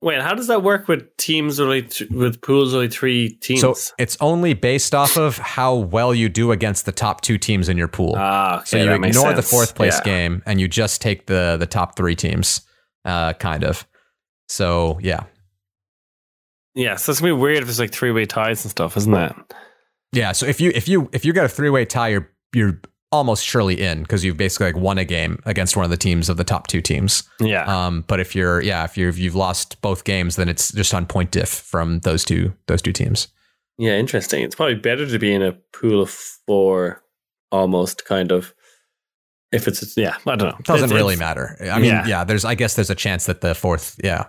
[0.00, 3.60] Wait, how does that work with teams only th- with pools only three teams?
[3.60, 7.68] So it's only based off of how well you do against the top two teams
[7.68, 8.14] in your pool.
[8.16, 10.04] ah, okay, so you ignore the fourth place Yeah.
[10.04, 12.60] game and you just take the the top three teams,
[13.04, 13.86] uh, kind of.
[14.48, 15.24] So yeah,
[16.74, 19.12] Yeah, so it's gonna be weird if it's like three way ties and stuff, isn't
[19.14, 19.34] it?
[20.12, 20.30] yeah.
[20.30, 23.44] So if you if you if you get a three way tie, you're you're almost
[23.44, 26.36] surely in because you've basically like won a game against one of the teams of
[26.36, 27.22] the top two teams.
[27.40, 27.64] Yeah.
[27.64, 30.92] Um, but if you're yeah, if you're if you've lost both games, then it's just
[30.92, 33.28] on point diff from those two those two teams.
[33.78, 34.42] Yeah, interesting.
[34.42, 37.02] It's probably better to be in a pool of four,
[37.52, 38.52] almost kind of.
[39.52, 40.56] If it's yeah, I don't know.
[40.58, 41.56] It doesn't It's- really it's- matter.
[41.72, 42.06] I mean, Yeah.
[42.06, 42.24] yeah.
[42.24, 44.26] there's I guess there's a chance that the fourth, yeah.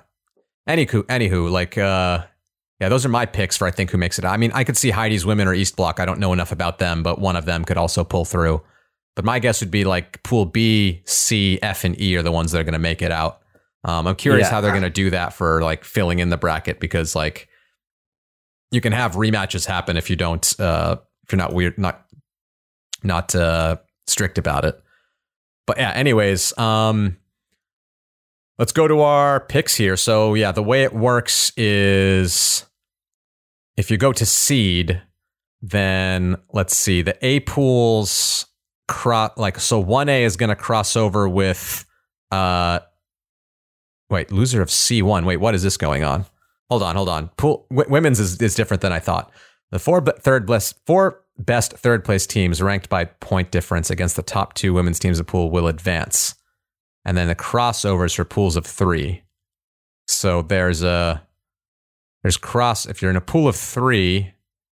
[0.69, 2.23] Anywho, anywho, like uh
[2.79, 4.25] yeah, those are my picks for I think who makes it.
[4.25, 5.99] I mean, I could see Heidi's women or East Block.
[5.99, 8.61] I don't know enough about them, but one of them could also pull through.
[9.15, 12.51] But my guess would be like pool B, C, F, and E are the ones
[12.53, 13.41] that are going to make it out.
[13.83, 14.51] Um, I'm curious Yeah.
[14.51, 17.47] how they're going to do that for like filling in the bracket because like
[18.71, 22.05] you can have rematches happen if you don't uh if you're not weird not
[23.03, 24.79] not uh strict about it.
[25.65, 27.17] But yeah, anyways, um
[28.57, 29.97] let's go to our picks here.
[29.97, 32.65] So yeah, the way it works is
[33.79, 35.01] if you go to seed,
[35.61, 38.45] then let's see, the A pools
[38.89, 41.85] cross like so 1A is going to cross over with
[42.31, 42.79] uh
[44.09, 45.23] wait, loser of C1.
[45.23, 46.25] Wait, what is this going on?
[46.69, 47.29] Hold on, hold on.
[47.37, 49.31] Pool w- women's is, is different than I thought.
[49.71, 54.17] The four be- third best four best third place teams ranked by point difference against
[54.17, 56.35] the top two women's teams of pool will advance.
[57.05, 59.23] And then the crossovers for pools of three.
[60.07, 61.23] So there's a
[62.23, 64.33] there's cross if you're in a pool of three,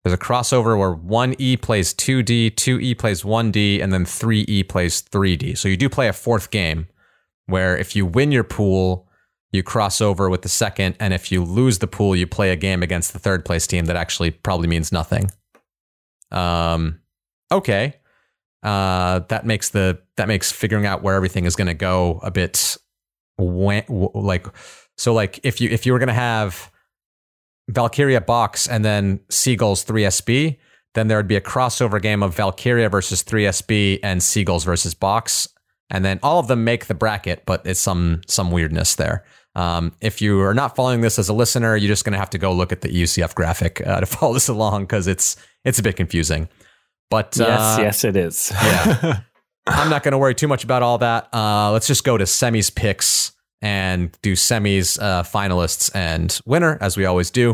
[0.04, 4.40] there's a crossover where one E plays 2D, two E plays 1D, and then three
[4.48, 5.58] E plays 3D.
[5.58, 6.88] So you do play a fourth game
[7.46, 9.08] where if you win your pool,
[9.52, 12.56] you cross over with the second, and if you lose the pool, you play a
[12.56, 15.30] game against the third place team that actually probably means nothing.
[16.30, 17.00] Um,
[17.50, 17.94] okay,
[18.62, 22.30] uh, that makes the that makes figuring out where everything is going to go a
[22.30, 22.76] bit
[23.38, 24.46] wa- w- like
[24.96, 25.12] so.
[25.12, 26.70] Like if you if you were going to have
[27.72, 30.58] Valkyria box and then Seagulls three SB,
[30.94, 34.94] then there would be a crossover game of Valkyria versus three SB and Seagulls versus
[34.94, 35.48] box,
[35.90, 39.24] and then all of them make the bracket, but it's some some weirdness there.
[39.56, 42.30] Um, if you are not following this as a listener, you're just going to have
[42.30, 45.78] to go look at the UCF graphic uh, to follow this along because it's it's
[45.78, 46.48] a bit confusing.
[47.10, 48.52] But Yes, uh, yes, it is.
[48.54, 49.20] yeah.
[49.66, 51.28] I'm not going to worry too much about all that.
[51.34, 56.96] Uh, let's just go to semis picks and do semis, uh, finalists, and winner as
[56.96, 57.52] we always do.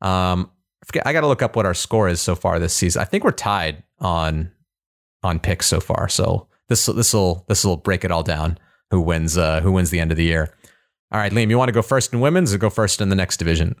[0.00, 0.50] Um,
[0.82, 3.02] I forget, I got to look up what our score is so far this season.
[3.02, 4.50] I think we're tied on
[5.22, 6.08] on picks so far.
[6.08, 8.58] So this this will this will break it all down.
[8.90, 9.38] Who wins?
[9.38, 10.54] Uh, who wins the end of the year?
[11.12, 13.14] All right, Liam, you want to go first in women's or go first in the
[13.16, 13.76] next division?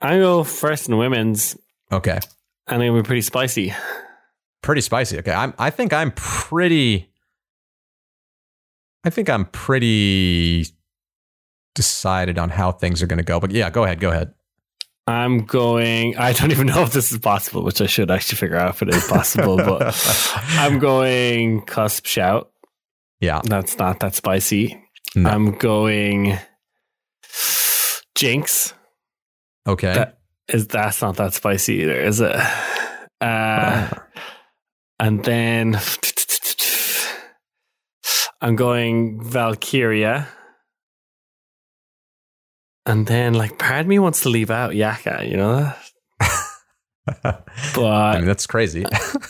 [0.00, 1.56] I go first in women's,
[1.92, 2.18] Okay,
[2.66, 3.72] and it'll be pretty spicy.
[4.62, 5.18] pretty spicy.
[5.20, 5.54] Okay, I'm.
[5.58, 7.08] I think I'm pretty.
[9.04, 10.66] I think I'm pretty
[11.74, 13.40] decided on how things are going to go.
[13.40, 14.00] But yeah, go ahead.
[14.00, 14.34] Go ahead.
[15.06, 16.16] I'm going.
[16.16, 18.82] I don't even know if this is possible, which I should actually figure out if
[18.82, 19.56] it is possible.
[19.56, 19.92] but
[20.50, 22.50] I'm going CUSB Shout.
[23.20, 23.40] Yeah.
[23.44, 24.82] That's not that spicy.
[25.14, 25.30] No.
[25.30, 26.38] I'm going
[28.14, 28.74] jinx.
[29.66, 29.92] Okay.
[29.92, 30.18] That
[30.48, 32.36] is that's not that spicy either, is it?
[33.20, 33.88] Uh,
[34.98, 35.78] and then
[38.40, 40.28] I'm going Valkyria.
[42.86, 45.72] And then, like, part of me wants to leave out Yaka, you know?
[46.20, 46.28] I
[47.74, 48.84] But mean, that's crazy.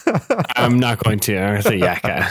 [0.57, 1.39] I'm not going to.
[1.39, 2.31] I'm going to say Yaka.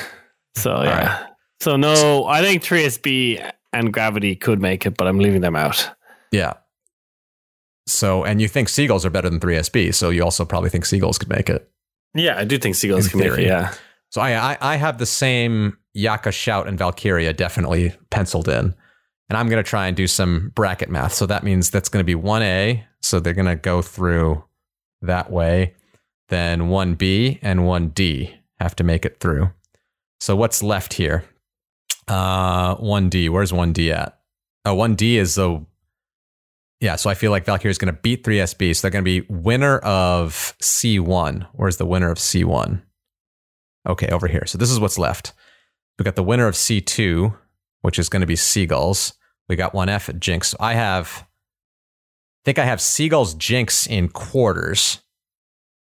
[0.56, 1.28] So, yeah.
[1.60, 5.90] So, no, I think 3SB and Gravity could make it, but I'm leaving them out.
[6.32, 6.54] yeah.
[7.88, 9.94] So, and you think Seagulls are better than 3SB.
[9.94, 11.70] So you also probably think Seagulls could make it.
[12.14, 13.46] Yeah, I do think Seagulls In can make it.
[13.48, 13.74] Yeah.
[14.10, 18.76] So I, I, I have the same Yaka, Shout, and Valkyria definitely penciled in.
[19.32, 21.14] And I'm going to try and do some bracket math.
[21.14, 22.84] So that means that's going to be 1A.
[23.00, 24.44] So they're going to go through
[25.04, 25.74] that way.
[26.28, 29.50] Then 1B and 1D have to make it through.
[30.20, 31.24] So what's left here?
[32.10, 33.30] Uh, 1D.
[33.30, 34.20] Where's 1D at?
[34.66, 35.66] Oh, 1D is the.
[36.82, 38.76] Yeah, so I feel like Valkyrie is going to beat 3SB.
[38.76, 41.48] So they're going to be winner of C1.
[41.54, 42.82] Where's the winner of C1?
[43.88, 44.46] Okay, over here.
[44.46, 45.32] So this is what's left.
[45.98, 47.34] We've got the winner of C2,
[47.80, 49.14] which is going to be Seagulls.
[49.52, 50.56] We got 1F at Jinx.
[50.62, 55.02] I have, I think I have Seagulls Jinx in quarters.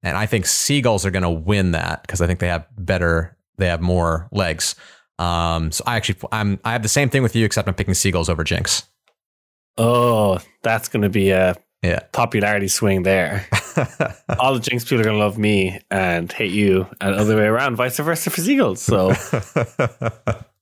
[0.01, 3.37] And I think Seagulls are going to win that because I think they have better,
[3.59, 4.73] they have more legs.
[5.19, 7.93] Um, so I actually, I'm, I have the same thing with you, except I'm picking
[7.93, 8.83] Seagulls over Jinx.
[9.77, 11.99] Oh, that's going to be a Yeah.
[12.11, 13.45] popularity swing there.
[14.39, 17.45] All the Jinx people are going to love me and hate you, and other way
[17.45, 18.81] around, vice versa for Seagulls.
[18.81, 19.09] So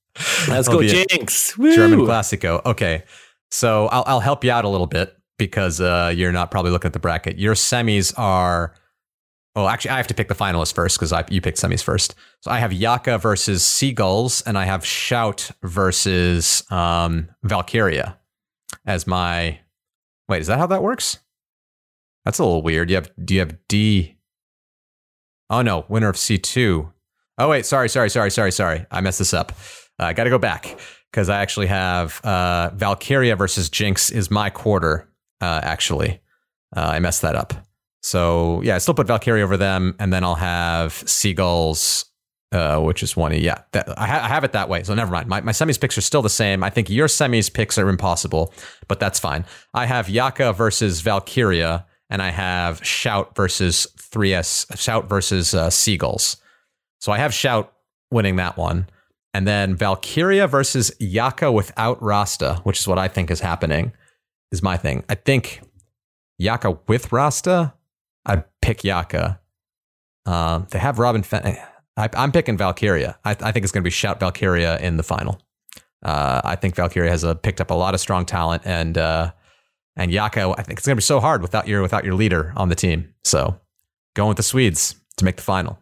[0.48, 1.56] let's go Jinx.
[1.56, 2.64] German Classico.
[2.66, 3.04] Okay.
[3.52, 6.90] So I'll, I'll help you out a little bit because uh, you're not probably looking
[6.90, 7.38] at the bracket.
[7.38, 8.76] Your semis are.
[9.54, 12.16] Oh, actually, I have to pick the finalists first because you picked semis first.
[12.40, 18.18] So I have Yaka versus Seagulls, and I have Shout versus um, Valkyria
[18.86, 19.60] as my.
[20.30, 21.20] Wait, is that how that works?
[22.24, 22.90] That's a little weird.
[22.90, 24.18] You have do you have D?
[25.50, 26.94] Oh no, winner of C two.
[27.38, 28.86] Oh wait, sorry, sorry, sorry, sorry, sorry.
[28.90, 29.52] I messed this up.
[30.00, 30.78] Uh, I got to go back
[31.12, 35.08] because I actually have uh, Valkyria versus Jinx is my quarter.
[35.42, 36.22] Uh, actually,
[36.76, 37.54] uh, I messed that up.
[38.04, 42.06] So yeah, I still put Valkyria over them, and then I'll have Seagulls,
[42.52, 43.34] uh, which is one.
[43.34, 44.84] Yeah, that, I, ha- I have it that way.
[44.84, 45.28] So never mind.
[45.28, 46.64] My, my semis picks are still the same.
[46.64, 48.54] I think your semis picks are impossible,
[48.88, 49.46] but that's fine.
[49.74, 54.78] I have Yaka versus Valkyria, and I have Shout versus 3S.
[54.78, 56.38] Shout versus uh, Seagulls.
[57.00, 57.74] So I have Shout
[58.12, 58.88] winning that one.
[59.34, 63.94] And then Valkyria versus Yaka without Rasta, which is what I think is happening,
[64.52, 65.04] is my thing.
[65.08, 65.62] I think
[66.38, 67.74] Yaka with Rasta,
[68.26, 69.40] I'd pick Yaka.
[70.26, 71.24] Um, they have Robin.
[71.32, 73.18] I, I'm picking Valkyria.
[73.24, 75.42] I, I think it's going to be Shout Valkyria in the final.
[76.04, 79.32] Uh, I think Valkyria has a, picked up a lot of strong talent, and uh,
[79.96, 80.54] and Yaka.
[80.58, 82.76] I think it's going to be so hard without your without your leader on the
[82.76, 83.14] team.
[83.24, 83.60] So
[84.16, 85.80] going with the Swedes to make the final.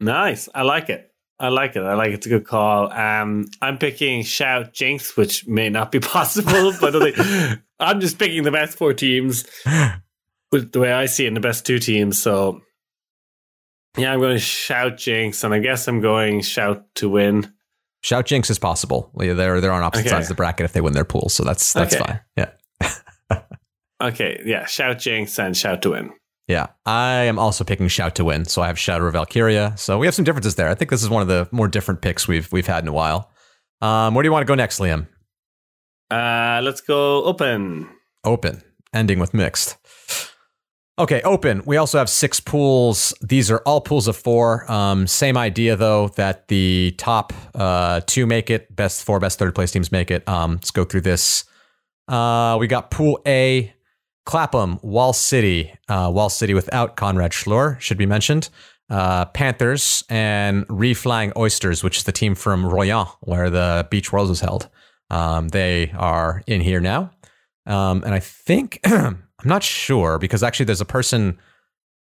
[0.00, 0.48] Nice.
[0.54, 1.07] I like it.
[1.40, 1.82] I like it.
[1.82, 2.14] I like it.
[2.14, 2.92] It's a good call.
[2.92, 8.42] Um, I'm picking Shout Jinx, which may not be possible, but I I'm just picking
[8.42, 9.44] the best four teams
[10.50, 12.20] with the way I see it, and the best two teams.
[12.20, 12.60] So,
[13.96, 17.52] yeah, I'm going to Shout Jinx, and I guess I'm going Shout to win.
[18.00, 19.10] Shout Jinx is possible.
[19.20, 20.10] Yeah, They're they're on opposite Okay.
[20.10, 22.04] sides of the bracket if they win their pool, so that's that's Okay.
[22.04, 22.20] fine.
[22.36, 22.50] Yeah.
[24.00, 26.12] Okay, yeah, Shout Jinx and Shout to win.
[26.48, 29.74] Yeah, I am also picking Shout to win, so I have Shout of Valkyria.
[29.76, 30.68] So we have some differences there.
[30.68, 32.92] I think this is one of the more different picks we've we've had in a
[32.92, 33.30] while.
[33.82, 35.06] Um, where do you want to go next, Liam?
[36.10, 37.88] Uh, let's go open.
[38.24, 38.62] Open,
[38.94, 39.76] ending with mixed.
[40.98, 41.62] Okay, open.
[41.64, 43.14] We also have six pools.
[43.20, 44.70] These are all pools of four.
[44.72, 48.74] Um, same idea though that the top uh, two make it.
[48.74, 50.26] Best four, best third place teams make it.
[50.28, 51.44] Um, let's go through this.
[52.08, 53.72] Uh, we got Pool A,
[54.28, 58.50] Clapham, Wall City, uh, Wall City without Conrad Schlor should be mentioned.
[58.90, 64.28] Uh, Panthers and Reflying Oysters, which is the team from Royan, where the Beach Worlds
[64.28, 64.68] was held.
[65.08, 67.10] Um, they are in here now.
[67.64, 71.38] Um, and I think, I'm not sure because actually there's a person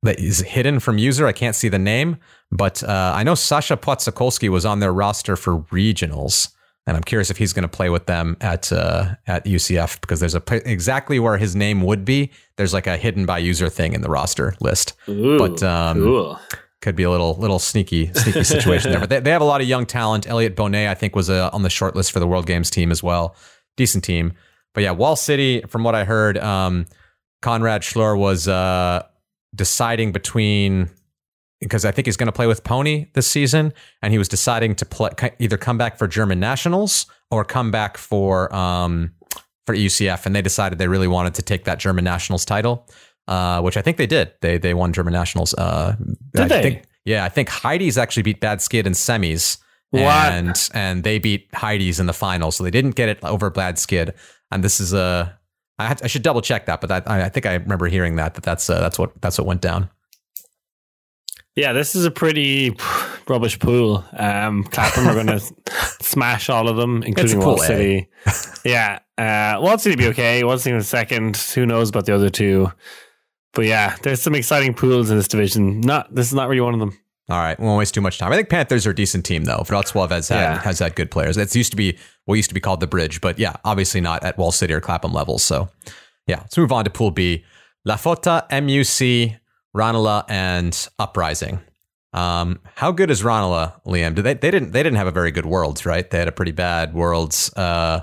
[0.04, 1.26] that is hidden from user.
[1.26, 2.18] I can't see the name,
[2.52, 6.54] but uh, I know Sasha Potsakolsky was on their roster for regionals.
[6.86, 10.20] And I'm curious if he's going to play with them at uh, at UCF because
[10.20, 12.30] there's a exactly where his name would be.
[12.58, 14.94] There's like a hidden by user thing in the roster list.
[15.08, 16.40] Ooh, But, um, cool.
[16.82, 19.00] Could be a little little sneaky sneaky situation there.
[19.04, 20.28] But they, they have a lot of young talent.
[20.28, 22.92] Elliot Bonet, I think, was uh, on the short list for the World Games team
[22.92, 23.36] as well.
[23.78, 24.34] Decent team.
[24.74, 26.86] But yeah, Wall City, from what I heard, um,
[27.42, 29.04] Conrad Schlor was uh,
[29.56, 30.90] deciding between
[31.64, 34.76] because I think he's going to play with Pony this season, and he was deciding
[34.76, 35.10] to play
[35.40, 39.14] either come back for German nationals or come back for um,
[39.66, 42.88] for UCF, and they decided they really wanted to take that German nationals title,
[43.28, 44.34] uh, which I think they did.
[44.42, 45.54] They they won German nationals.
[45.54, 45.96] Uh,
[46.34, 46.62] Did I they?
[46.62, 49.58] Think, yeah, I think Heidi's actually beat Bad Skid in semis.
[49.92, 50.04] What?
[50.04, 53.78] And and they beat Heidi's in the final, so they didn't get it over Bad
[53.78, 54.14] Skid.
[54.52, 55.38] And this is a
[55.80, 58.36] I, I should double check that, but that, I, I think I remember hearing that
[58.36, 59.90] that that's uh, that's what that's what went down.
[61.56, 62.76] Yeah, this is a pretty
[63.28, 64.04] rubbish pool.
[64.18, 65.40] Um, Clapham are going to
[66.02, 67.66] smash all of them, including Wall A.
[67.66, 68.08] City.
[68.66, 70.44] yeah, Uh, Walt to be okay.
[70.44, 71.38] Walt in second.
[71.38, 72.72] Who knows about the other two?
[73.54, 75.82] But yeah, there's some exciting pools in this division.
[75.82, 76.98] Not this is not really one of them.
[77.30, 78.34] All right, we won't waste too much time.
[78.34, 79.60] I think Panthers are a decent team though.
[79.60, 80.62] Wrocław has had Yeah.
[80.64, 81.38] has had good players.
[81.38, 84.24] It's used to be what used to be called the Bridge, but yeah, obviously not
[84.24, 85.44] at Wall City or Clapham levels.
[85.44, 85.70] So
[86.26, 87.46] yeah, let's move on to Pool B.
[87.86, 89.38] La Fota, MUC,
[89.74, 91.60] Ranelagh, and Uprising.
[92.14, 94.14] Um, how good is Ranelagh, Liam?
[94.16, 96.08] Did they they didn't they didn't have a very good Worlds, right?
[96.10, 97.52] They had a pretty bad Worlds.
[97.56, 98.02] Uh,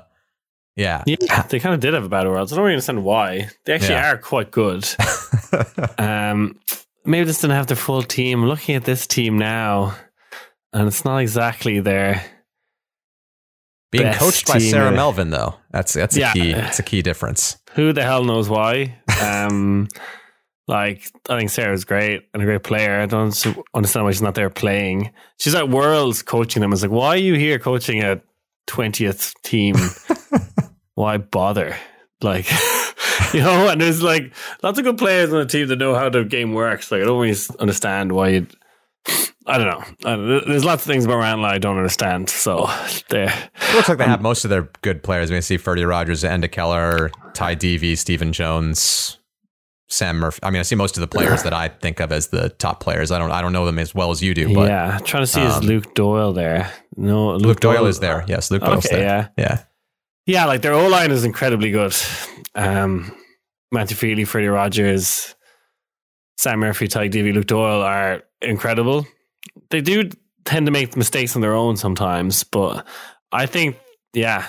[0.76, 1.04] yeah.
[1.06, 2.50] Yeah, they kind of did have a bad world.
[2.50, 3.50] I don't really understand why.
[3.66, 4.12] They actually Yeah.
[4.12, 4.84] are quite good.
[5.98, 6.58] um,
[7.04, 8.42] maybe just didn't have their full team.
[8.42, 9.94] I'm looking at this team now,
[10.72, 12.24] and it's not exactly their.
[13.92, 16.32] Being coached by Sarah Melvin, though, that's that's a Yeah.
[16.32, 16.52] key.
[16.52, 17.58] That's a key difference.
[17.74, 18.96] Who the hell knows why?
[19.20, 19.88] Um,
[20.68, 23.00] like I think Sarah's great and a great player.
[23.00, 23.34] I don't
[23.74, 25.11] understand why she's not there playing.
[25.38, 26.72] She's at Worlds coaching them.
[26.72, 28.20] It's like, why are you here coaching a
[28.66, 29.74] twentieth team?
[30.94, 31.76] why bother?
[32.22, 32.46] Like,
[33.32, 34.32] you know, and there's like
[34.62, 36.92] lots of good players on the team that know how the game works.
[36.92, 38.54] Like, I don't really understand why you'd.
[39.46, 39.84] I don't know.
[40.04, 40.48] I don't.
[40.48, 42.28] There's lots of things about Ranelagh I don't understand.
[42.28, 42.70] So
[43.08, 43.32] there.
[43.56, 45.30] It looks like they um, have most of their good players.
[45.30, 49.18] I mean, I see Ferdy Rogers, Enda Keller, Ty Deavy, Stephen Jones,
[49.91, 50.38] Sam Murphy.
[50.43, 52.80] I mean, I see most of the players that I think of as the top
[52.80, 53.11] players.
[53.11, 55.26] I don't, I don't know them as well as you do, but yeah, trying to
[55.26, 56.72] see is um, Luke Doyle there.
[56.97, 58.24] No, Luke, Luke Doyle is there.
[58.28, 59.32] Yes, Luke Doyle's Okay, there.
[59.36, 59.45] yeah.
[59.45, 59.62] yeah.
[60.26, 61.95] Yeah, like their O line is incredibly good.
[62.55, 63.11] Um,
[63.72, 65.34] Matthew Feely, Freddie Rogers,
[66.38, 69.07] Sam Murphy, Ty Davy, Luke Doyle are incredible.
[69.70, 70.09] They do
[70.45, 72.86] tend to make mistakes on their own sometimes, but
[73.32, 73.76] I think,
[74.14, 74.47] yeah,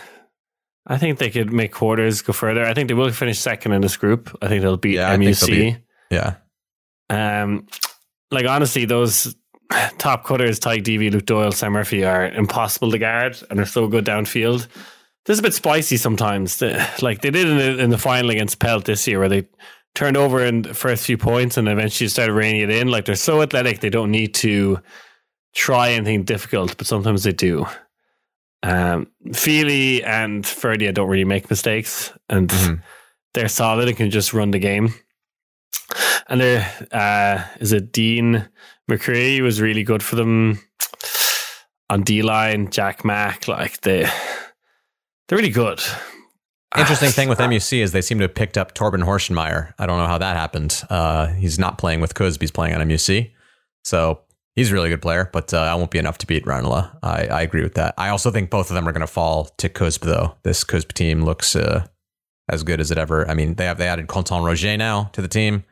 [0.87, 2.65] I think they could make quarters go further.
[2.65, 4.35] I think they will finish second in this group.
[4.41, 5.81] I think they'll beat Yeah, think they'll MUC.
[6.09, 6.35] Yeah.
[7.09, 7.67] Um,
[8.31, 9.35] like honestly, those
[9.97, 13.87] top cutters, Tyke Deavy, Luke Doyle, Sam Murphy are impossible to guard and are so
[13.87, 14.67] good downfield.
[15.25, 16.61] This is a bit spicy sometimes.
[17.01, 19.47] Like they did in the, in the final against Pelt this year, where they
[19.93, 22.87] turned over in the first few points and eventually started reining it in.
[22.87, 24.79] Like they're so athletic, they don't need to
[25.53, 27.67] try anything difficult, but sometimes they do.
[28.63, 32.81] Um, Feely and Ferdia don't really make mistakes, and Mhm.
[33.33, 34.93] they're solid and can just run the game.
[36.27, 38.47] And there uh, is it Dean
[38.89, 40.59] McCree was really good for them
[41.89, 42.69] on D line.
[42.69, 44.03] Jack Mack, like they,
[45.27, 45.81] they're really good.
[46.77, 49.73] Interesting thing with MUC is they seem to have picked up Torben Horschenmeyer.
[49.77, 50.81] I don't know how that happened.
[50.89, 53.31] Uh, he's not playing with CUSB, he's playing on MUC.
[53.83, 54.21] So
[54.55, 56.89] he's a really good player, but uh, I won't be enough to beat Ranelagh.
[57.03, 57.93] I, I agree with that.
[57.97, 60.35] I also think both of them are going to fall to CUSB, though.
[60.43, 61.85] This CUSB team looks uh,
[62.49, 63.29] as good as it ever.
[63.29, 65.63] I mean, they have they added Content Roger now to the team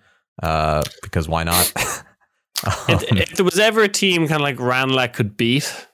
[0.42, 1.72] uh, because why not?
[2.88, 5.88] if, if there was ever a team kind of like Ranelagh could beat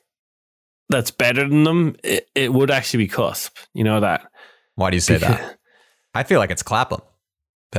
[0.90, 3.50] that's better than them, it, it would actually be CUSB.
[3.74, 4.30] You know that.
[4.76, 5.58] why do you say that?
[6.14, 7.02] I feel like it's Clapham.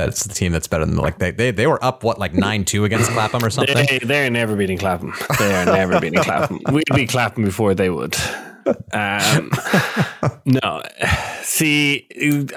[0.05, 2.63] That's the team that's better than like they they, they were up what like nine
[2.65, 3.75] two against Clapham or something.
[3.75, 5.13] They, they're never beating Clapham.
[5.39, 6.59] They are never beating Clapham.
[6.71, 8.15] We'd be Clapham before they would.
[8.93, 9.51] Um,
[10.45, 10.83] no.
[11.41, 12.07] See,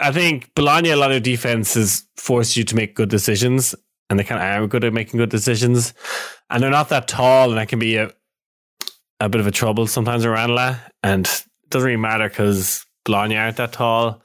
[0.01, 3.75] I think Bologna, a lot of defenses force you to make good decisions,
[4.09, 5.95] and they kind of are good at making good decisions.
[6.51, 8.13] And they're not that tall, and that can be a,
[9.21, 10.77] a bit of a trouble sometimes around La.
[11.03, 14.23] And it doesn't really matter because Bologna aren't that tall.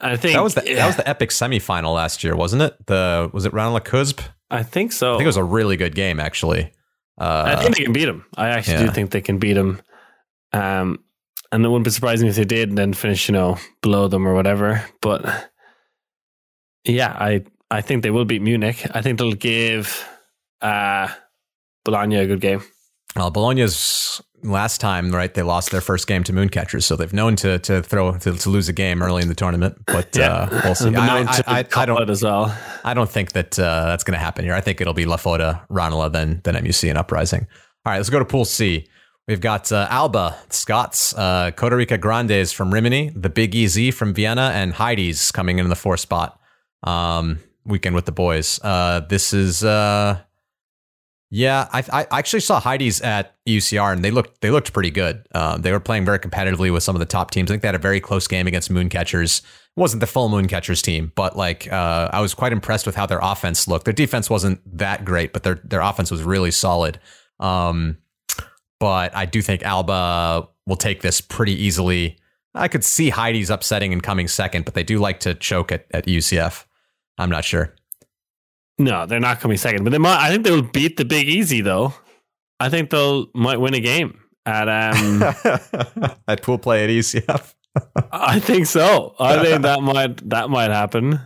[0.00, 2.86] I think That was the that was the epic semifinal last year, wasn't it?
[2.86, 4.20] The was it Ranelagh CUSB?
[4.50, 5.14] I think so.
[5.14, 6.72] I think it was a really good game, actually.
[7.20, 8.24] Uh, I think they can beat him.
[8.36, 8.86] I actually yeah.
[8.86, 9.82] do think they can beat him.
[10.52, 11.00] Um,
[11.50, 14.26] and it wouldn't be surprising if they did and then finish, you know, below them
[14.26, 14.84] or whatever.
[15.00, 15.50] But
[16.84, 18.86] yeah, I I think they will beat Munich.
[18.94, 20.06] I think they'll give
[20.60, 21.08] uh,
[21.84, 22.62] Bologna a good game.
[23.16, 25.32] Well, Bologna's last time, right?
[25.32, 28.50] They lost their first game to Mooncatchers, so they've known to to throw to, to
[28.50, 29.76] lose a game early in the tournament.
[29.86, 30.88] But uh, we'll see.
[30.96, 32.56] I, I, I, I don't as well.
[32.84, 34.54] I don't think that uh, that's going to happen here.
[34.54, 37.46] I think it'll be Lafota, Ranelagh, then then MUC and Uprising.
[37.84, 38.86] All right, let's go to Pool C.
[39.26, 44.14] We've got uh, Alba, Scots, uh, Costa Rica Grandes from Rimini, the Big EZ from
[44.14, 46.40] Vienna, and Heidi's coming in the fourth spot.
[46.82, 48.58] Um, weekend with the boys.
[48.62, 50.18] Uh, this is uh,
[51.30, 51.68] yeah.
[51.72, 55.26] I, I actually saw Heidi's at UCR, and they looked they looked pretty good.
[55.34, 57.50] Um, they were playing very competitively with some of the top teams.
[57.50, 59.40] I think they had a very close game against Mooncatchers.
[59.40, 63.06] It wasn't the full Mooncatchers team, but like uh, I was quite impressed with how
[63.06, 63.84] their offense looked.
[63.84, 66.98] Their defense wasn't that great, but their their offense was really solid.
[67.40, 67.98] Um,
[68.80, 72.18] but I do think Alba will take this pretty easily.
[72.54, 75.86] I could see Heidi's upsetting and coming second, but they do like to choke at,
[75.92, 76.64] at UCF.
[77.18, 77.74] I'm not sure.
[78.78, 80.24] No, they're not coming second, but they might.
[80.24, 81.94] I think they will beat the Big Easy though.
[82.60, 85.22] I think they'll might win a game at um
[86.28, 87.54] at pool play at ECF.
[88.12, 89.14] I think so.
[89.18, 91.20] I think that might that might happen.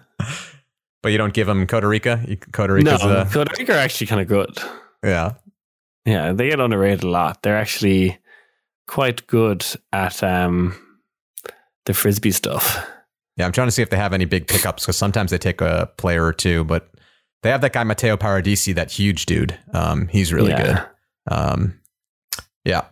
[1.03, 2.24] But you don't give them Costa Rica.
[2.53, 2.84] Costa Rica.
[2.84, 4.59] no, uh, Costa Rica are actually kind of good.
[5.05, 5.32] yeah.
[6.05, 7.42] Yeah, they get underrated a lot.
[7.44, 8.18] They're actually
[8.88, 10.74] quite good at um,
[11.86, 12.84] the frisbee stuff.
[13.36, 15.61] Yeah, I'm trying to see if they have any big pickups because sometimes they take
[15.61, 16.90] a player or two, but
[17.43, 19.59] they have that guy Matteo Paradisi, that huge dude.
[19.72, 20.62] Um, he's really Yeah.
[21.28, 21.34] good.
[21.34, 21.80] Um,
[22.64, 22.82] yeah,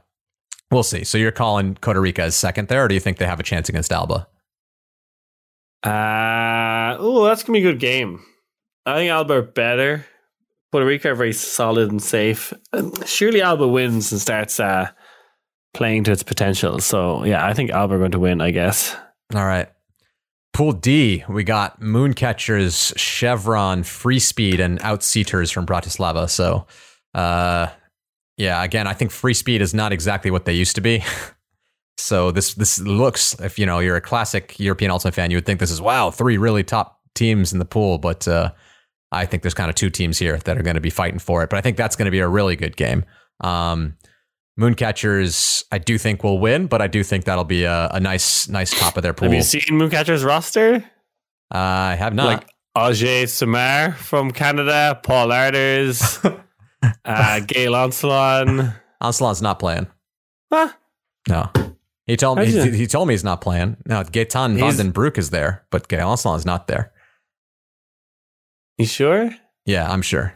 [0.70, 1.04] we'll see.
[1.04, 3.44] So you're calling Costa Rica as second there, or do you think they have a
[3.44, 4.26] chance against Alba?
[5.84, 8.20] Uh, oh, that's gonna be a good game.
[8.86, 10.04] I think Alba are better.
[10.72, 12.52] Puerto Rico are very solid and safe.
[12.72, 14.90] Um, Surely Alba wins and starts uh,
[15.74, 16.78] playing to its potential.
[16.80, 18.40] So yeah, I think Alba are going to win.
[18.40, 18.94] I guess.
[19.34, 19.68] All right.
[20.52, 26.28] Pool D, we got Mooncatchers, Chevron, Free Speed, and Outseaters from Bratislava.
[26.28, 26.66] So,
[27.14, 27.68] uh,
[28.36, 31.04] yeah, again, I think Free Speed is not exactly what they used to be.
[31.98, 35.46] so this this looks, if you know you're a classic European Ultimate fan, you would
[35.46, 37.98] think this is wow, three really top teams in the pool.
[37.98, 38.50] But uh,
[39.12, 41.42] I think there's kind of two teams here that are going to be fighting for
[41.42, 41.50] it.
[41.50, 43.04] But I think that's going to be a really good game.
[43.40, 43.96] Um,
[44.60, 48.46] Mooncatchers, I do think will win, but I do think that'll be a, a nice,
[48.48, 49.28] nice top of their pool.
[49.28, 50.84] Have you seen Mooncatcher's roster?
[51.50, 52.26] I have not.
[52.26, 56.42] Like Ajay Samar from Canada, Paul Arders,
[57.04, 58.46] uh, Gail Onslaught.
[59.02, 59.86] Ancelon's not playing.
[60.52, 60.72] Huh?
[61.28, 61.50] No.
[62.06, 63.76] He told me he, he told me he's not playing.
[63.86, 66.92] No, Gaetan He's- van den Broek is there, but Gail Ancelon is not there.
[68.78, 69.30] You sure?
[69.64, 70.34] Yeah, I'm sure.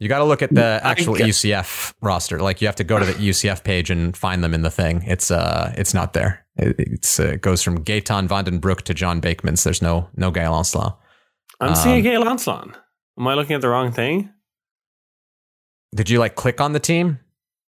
[0.00, 2.38] You got to look at the actual UCF roster.
[2.40, 5.02] Like you have to go to the UCF page and find them in the thing.
[5.06, 6.46] It's uh, it's not there.
[6.56, 9.64] It, it's uh, it goes from Gaetan van den Broek to John Bakemans.
[9.64, 10.96] There's no no Gail Ancelon.
[11.60, 12.76] I'm Um, seeing Gail Onslaught.
[13.18, 14.30] Am I looking at the wrong thing?
[15.94, 17.18] Did you like click on the team?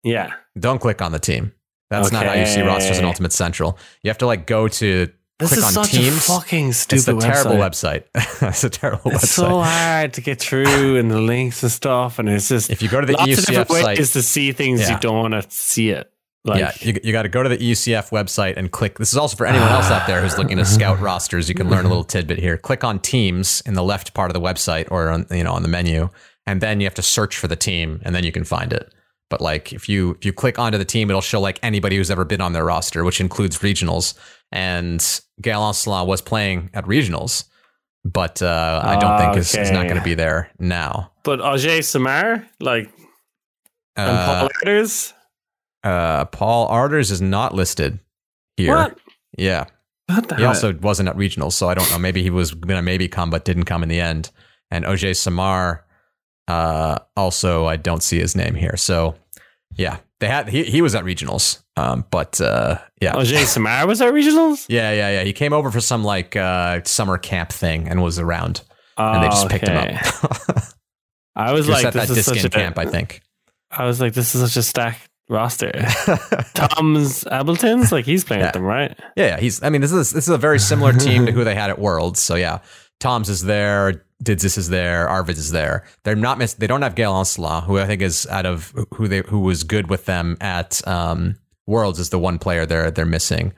[0.02, 0.32] Yeah.
[0.58, 1.52] Don't click on the team.
[1.90, 3.78] That's not how you see rosters in Ultimate Central.
[4.02, 5.08] You have to like go to
[5.38, 6.16] This click is on such teams.
[6.16, 8.04] a fucking stupid it's a terrible website.
[8.42, 9.28] it's a terrible It's website.
[9.28, 12.88] so hard to get through and the links and stuff, and it's just if you
[12.88, 14.92] go to the lots EUCF site, ways to see things Yeah.
[14.94, 16.10] you don't want to see it.
[16.44, 18.98] Like, yeah, you, you got to go to the EUCF website and click.
[18.98, 21.48] This is also for anyone else out there who's looking to scout rosters.
[21.48, 22.56] You can learn a little tidbit here.
[22.56, 25.62] Click on teams in the left part of the website or on, you know on
[25.62, 26.08] the menu,
[26.46, 28.94] and then you have to search for the team, and then you can find it.
[29.28, 32.12] But like if you if you click onto the team, it'll show like anybody who's
[32.12, 34.14] ever been on their roster, which includes regionals.
[34.52, 35.04] And
[35.40, 37.44] Gail Ancelon was playing at regionals,
[38.04, 41.12] but uh, I don't think is, is not going to be there now.
[41.24, 42.90] but Ajay Samar, like,
[43.96, 45.12] and Uh, Paul Arders,
[45.84, 47.98] uh, Paul Arders is not listed
[48.56, 48.74] here.
[48.74, 48.98] what?
[49.38, 49.64] Yeah.
[50.06, 50.50] What the He hell?
[50.50, 51.98] also wasn't at regionals, so I don't know.
[51.98, 54.30] Maybe he was gonna maybe come, but didn't come in the end.
[54.70, 55.84] And OJ Samar,
[56.48, 58.76] uh, also I don't see his name here.
[58.76, 59.16] So
[59.74, 64.00] yeah, they had he he was at regionals, um, but uh, yeah, Ajay Samar was
[64.00, 65.24] at regionals, yeah, yeah, yeah.
[65.24, 68.62] He came over for some like uh, summer camp thing and was around,
[68.96, 70.00] and they just picked him up.
[71.36, 73.20] I was like, this is such a, camp, I think.
[73.70, 75.70] I was like, this is such a stacked roster.
[76.54, 78.46] Tom's Ableton's like he's playing Yeah.
[78.46, 78.98] with them, right?
[79.16, 79.62] Yeah, yeah, he's.
[79.62, 81.78] I mean, this is this is a very similar team to who they had at
[81.78, 82.20] Worlds.
[82.20, 82.60] So yeah,
[83.00, 85.84] Tom's is there, Didzis is there, Arvid is there.
[86.04, 86.54] They're not miss.
[86.54, 89.62] They don't have Gail Ancelot, who I think is out of who they who was
[89.62, 91.36] good with them at um,
[91.66, 93.52] Worlds is the one player they're they're missing.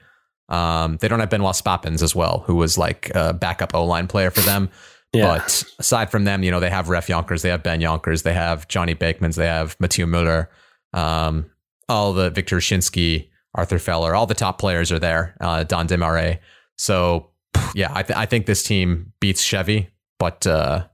[0.49, 4.09] Um, they don't have Benoit Spappins as well, who was like a backup O line
[4.09, 4.71] player for them.
[5.13, 5.39] Yeah.
[5.39, 8.35] But aside from them, you know, they have Ref Yonkers, they have Ben Yonkers, they
[8.35, 10.51] have Johnny Bakemans, they have Mathieu Muller,
[10.93, 11.51] um,
[11.89, 15.35] all the Victor Shinsky, Arthur Feller, all the top players are there.
[15.41, 16.41] Uh, Don Demare.
[16.77, 17.31] So
[17.75, 20.87] yeah, I, th- I think this team beats Chevy, but uh,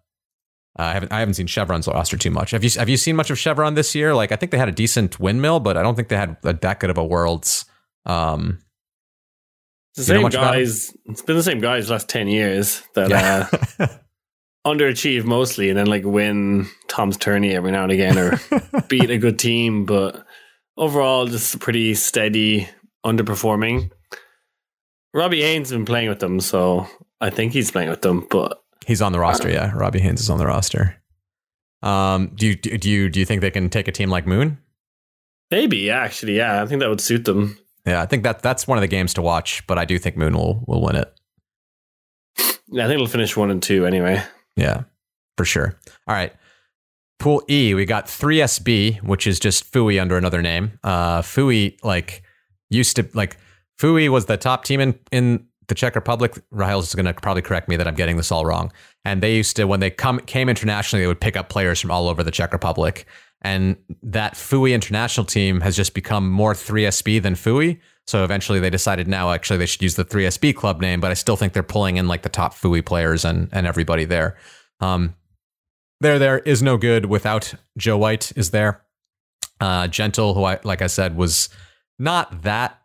[0.76, 2.50] I haven't I haven't seen Chevron's roster too much.
[2.50, 4.14] Have you have you seen much of Chevron this year?
[4.14, 6.52] Like I think they had a decent windmill, but I don't think they had a,
[6.55, 7.64] that good of a world's.
[8.07, 8.59] Um,
[9.96, 10.61] It's the same much about him?
[10.61, 10.96] guys.
[11.07, 13.48] It's been the same guys the last ten years that yeah.
[13.78, 13.86] uh,
[14.66, 18.40] underachieve mostly, and then like win Tom's tourney every now and again, or
[18.88, 19.84] beat a good team.
[19.84, 20.26] But
[20.76, 22.68] overall, just pretty steady
[23.07, 23.90] underperforming.
[25.14, 26.86] Robbie Haynes has been playing with them, so
[27.20, 28.26] I think he's playing with them.
[28.30, 29.72] But He's on the roster, yeah.
[29.74, 30.96] Robbie Haynes is on the roster.
[31.82, 34.58] Um, do you do you do you think they can take a team like Moon?
[35.50, 37.56] maybe actually, yeah, I think that would suit them.
[37.86, 40.16] Yeah, I think that that's one of the games to watch, but I do think
[40.16, 41.12] Moon will will win it.
[42.68, 44.22] Yeah, I think it'll finish one and two anyway.
[44.56, 44.84] Yeah,
[45.36, 45.78] for sure.
[46.06, 46.32] All right.
[47.20, 50.78] Pool E, we got 3SB, which is just FUJ under another name.
[50.82, 52.22] Uh, FUJ, like,
[52.70, 53.36] used to, like,
[53.81, 56.35] FUJ was the top team in, in the Czech Republic.
[56.53, 58.72] Rahel's is going to probably correct me that I'm getting this all wrong.
[59.05, 61.91] And they used to, when they come came internationally, they would pick up players from
[61.91, 63.07] all over the Czech Republic.
[63.43, 67.79] And that FUJ international team has just become more 3SB than FUJ.
[68.07, 71.14] So eventually they decided now actually they should use the 3SB club name, but I
[71.14, 74.37] still think they're pulling in like the top FUJ players and and everybody there.
[74.81, 75.14] Um,
[76.01, 78.83] there there is no good without Joe White is there.
[79.61, 81.49] Uh, Gentle, who I like I said was
[81.99, 82.79] not that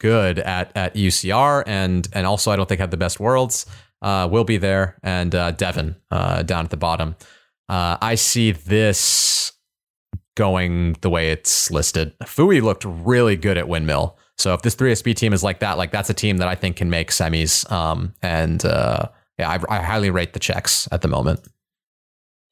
[0.00, 3.66] good at at UCR, and and also I don't think had the best worlds.
[4.02, 7.14] Uh, will be there, and uh, Devon uh, down at the bottom.
[7.68, 9.52] Uh, I see this
[10.36, 12.18] going the way it's listed.
[12.20, 14.18] FUJ looked really good at Windmill.
[14.38, 16.76] So if this 3SB team is like that, like that's a team that I think
[16.76, 17.70] can make semis.
[17.70, 21.46] Um, and uh, yeah, I, I highly rate the Czechs at the moment.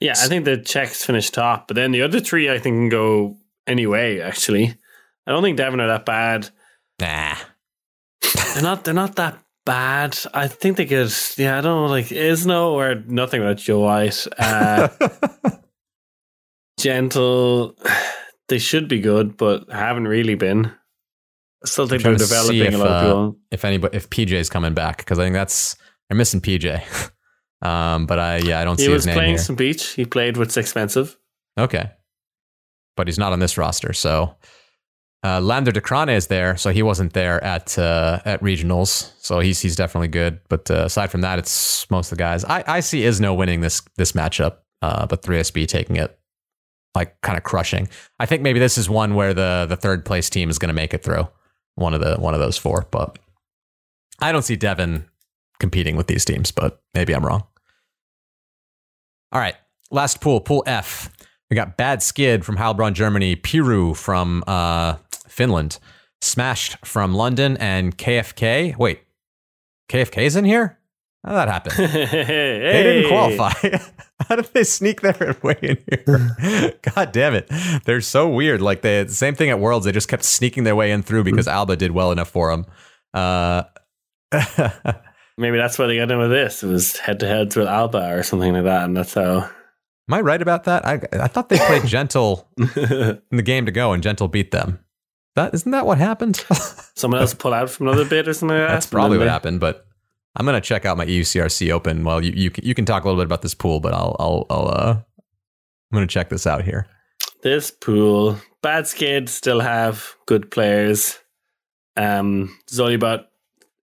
[0.01, 2.88] Yeah, I think the Czechs finished top, but then the other three I think can
[2.90, 4.20] go anyway.
[4.20, 4.76] Actually,
[5.26, 6.51] I don't think Devon are that bad.
[7.01, 7.36] Nah,
[8.55, 8.84] they're not.
[8.84, 10.18] They're not that bad.
[10.34, 11.12] I think they could.
[11.36, 11.86] Yeah, I don't know.
[11.86, 14.26] Like Isno or nothing about Joe White.
[14.38, 14.88] Uh,
[16.78, 17.76] gentle.
[18.49, 20.66] They should be good, but haven't really been.
[21.62, 23.36] I still think they're developing if, a lot of uh, people.
[23.51, 25.76] if anybody, if PJ's coming back, because I think that's
[26.11, 27.11] I'm missing PJ.
[27.62, 29.38] um, but I yeah, I don't He see his name He was playing here.
[29.38, 29.86] some beach.
[29.88, 31.18] He played with Expensive.
[31.59, 31.90] Okay.
[32.96, 33.92] But he's not on this roster.
[33.92, 34.34] So
[35.25, 36.57] uh, Lander de Crane is there.
[36.57, 39.12] So he wasn't there at uh, at regionals.
[39.19, 40.41] So he's he's definitely good.
[40.49, 42.45] But uh, aside from that, it's most of the guys.
[42.45, 46.19] I, I see Isno winning this this matchup, uh, but 3SB taking it
[46.95, 47.89] like kind of crushing.
[48.19, 50.75] I think maybe this is one where the the third place team is going to
[50.75, 51.29] make it through
[51.75, 52.87] one of the one of those four.
[52.91, 53.19] But
[54.21, 55.09] I don't see Devon
[55.59, 56.53] competing with these teams.
[56.53, 57.45] But maybe I'm wrong.
[59.33, 59.57] All right,
[59.91, 61.11] last pool, pool F.
[61.51, 64.97] We got Bad Skid from Heilbronn, Germany, Piru from uh,
[65.39, 65.78] Finland,
[66.20, 68.76] Smashed from London, and KFK.
[68.76, 69.03] Wait,
[69.89, 70.76] KFK's in here?
[71.24, 71.72] How did that happen?
[72.07, 73.53] hey, They didn't qualify.
[74.28, 76.74] How did they sneak their way in here?
[76.82, 77.49] God damn it.
[77.84, 78.61] They're so weird.
[78.61, 79.86] Like the same thing at Worlds.
[79.86, 82.66] They just kept sneaking their way in through because Alba did well enough for them.
[83.14, 83.62] Uh,
[85.39, 86.64] Maybe that's why they got in with this.
[86.64, 89.39] It was head to heads with Alba or something like that, and that's how.
[90.09, 90.84] am I right about that?
[90.84, 92.66] I I thought they played Gentle in
[93.30, 94.80] the game to go and Gentle beat them.
[95.39, 96.36] That isn't that what happened?
[96.97, 98.74] Someone else pull out from another bit or something like that.
[98.74, 99.61] That's probably what they- happened.
[99.61, 99.86] But
[100.34, 102.03] I'm gonna check out my EUCRC Open.
[102.03, 104.16] Well, you you can, you can talk a little bit about this pool, but I'll
[104.18, 106.89] I'll I'll uh I'm gonna check this out here.
[107.45, 111.20] This pool, Bad Skid still have good players.
[111.97, 113.26] Um, there's only about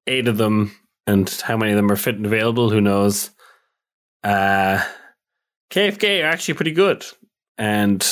[0.08, 0.76] eight of them,
[1.08, 3.30] and how many of them are fit and available, who knows?
[4.26, 4.84] Uh,
[5.70, 7.06] KFK are actually pretty good,
[7.58, 8.06] and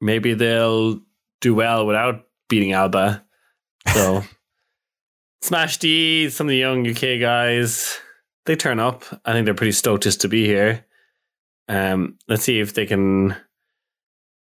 [0.00, 1.00] maybe they'll
[1.44, 3.22] do well without beating Alba.
[3.92, 4.24] So,
[5.42, 7.98] Smash D, some of the young UK guys,
[8.46, 9.04] they turn up.
[9.26, 10.86] I think they're pretty stoked just to be here.
[11.68, 13.36] Um, let's see if they can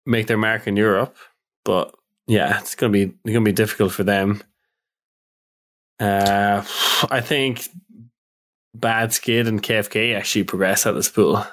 [0.04, 1.16] make their mark in Europe.
[1.64, 1.94] But
[2.26, 4.42] yeah, it's gonna be gonna be difficult for them.
[5.98, 6.62] Uh,
[7.10, 7.68] I think
[8.74, 11.44] Bad Skid and KFK actually progress out of this pool.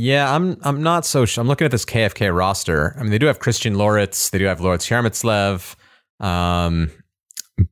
[0.00, 2.96] Yeah, I'm I'm not so sh- I'm looking at this KFK roster.
[2.98, 5.76] I mean, they do have Christian Loritz, they do have Loritz Yarmitslev,
[6.24, 6.90] um,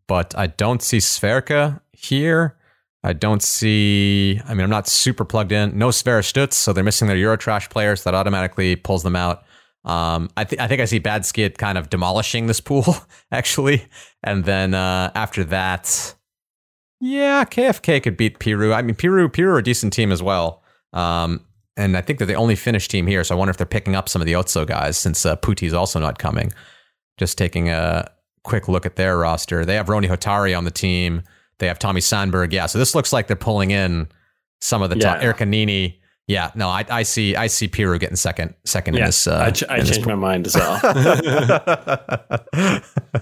[0.07, 2.59] but I don't see Sverka here.
[3.03, 4.43] I don't see.
[4.45, 5.79] I mean, I'm not super plugged in.
[5.79, 8.03] No Svera Stutz, so they're missing their Eurotrash players.
[8.03, 9.45] So that automatically pulls them out.
[9.87, 12.95] Um, I, th- I think I see Bad Skid kind of demolishing this pool,
[13.33, 13.87] actually.
[14.23, 16.15] And then uh, after that,
[17.01, 18.75] yeah, KFK could beat Piru.
[18.75, 20.63] I mean, Piru, Piru are a decent team as well.
[20.93, 21.45] Um,
[21.79, 23.25] and I think they're the only Finnish team here.
[23.25, 25.73] So I wonder if they're picking up some of the Otso guys since uh, Puti's
[25.73, 26.53] also not coming.
[27.17, 28.11] Just taking a
[28.43, 29.65] quick look at their roster.
[29.65, 31.23] They have Roni Hotari on the team.
[31.59, 32.53] They have Tommy Sandberg.
[32.53, 34.09] Yeah, so this looks like they're pulling in
[34.61, 35.19] some of the top.
[35.19, 35.25] Yeah.
[35.25, 36.01] Erica Nini.
[36.27, 37.35] Yeah, no, I, I see.
[37.37, 39.27] I see Piru getting second, second in this.
[39.27, 40.79] Uh, I, ch- I changed my mind as well.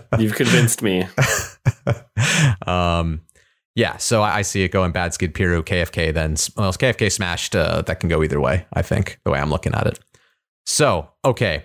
[0.18, 1.06] You've convinced me.
[2.66, 3.20] um,
[3.76, 7.54] yeah, so I, see it going bad skid Piru, KFK, then well, KFK smashed.
[7.54, 8.66] Uh, that can go either way.
[8.72, 9.98] I think the way I'm looking at it.
[10.64, 11.64] So okay,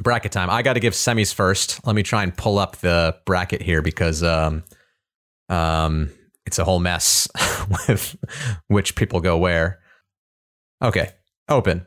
[0.00, 0.50] bracket time.
[0.50, 1.86] I got to give semis first.
[1.86, 4.64] Let me try and pull up the bracket here because um,
[5.48, 6.10] um,
[6.44, 7.28] it's a whole mess
[7.88, 8.16] with
[8.66, 9.78] which people go where.
[10.82, 11.12] Okay,
[11.48, 11.86] open.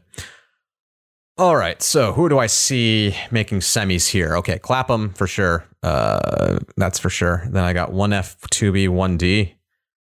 [1.36, 4.38] All right, so who do I see making semis here?
[4.38, 5.66] Okay, Clapham for sure.
[5.82, 7.44] Uh, that's for sure.
[7.50, 9.56] Then I got one F, two B, one D.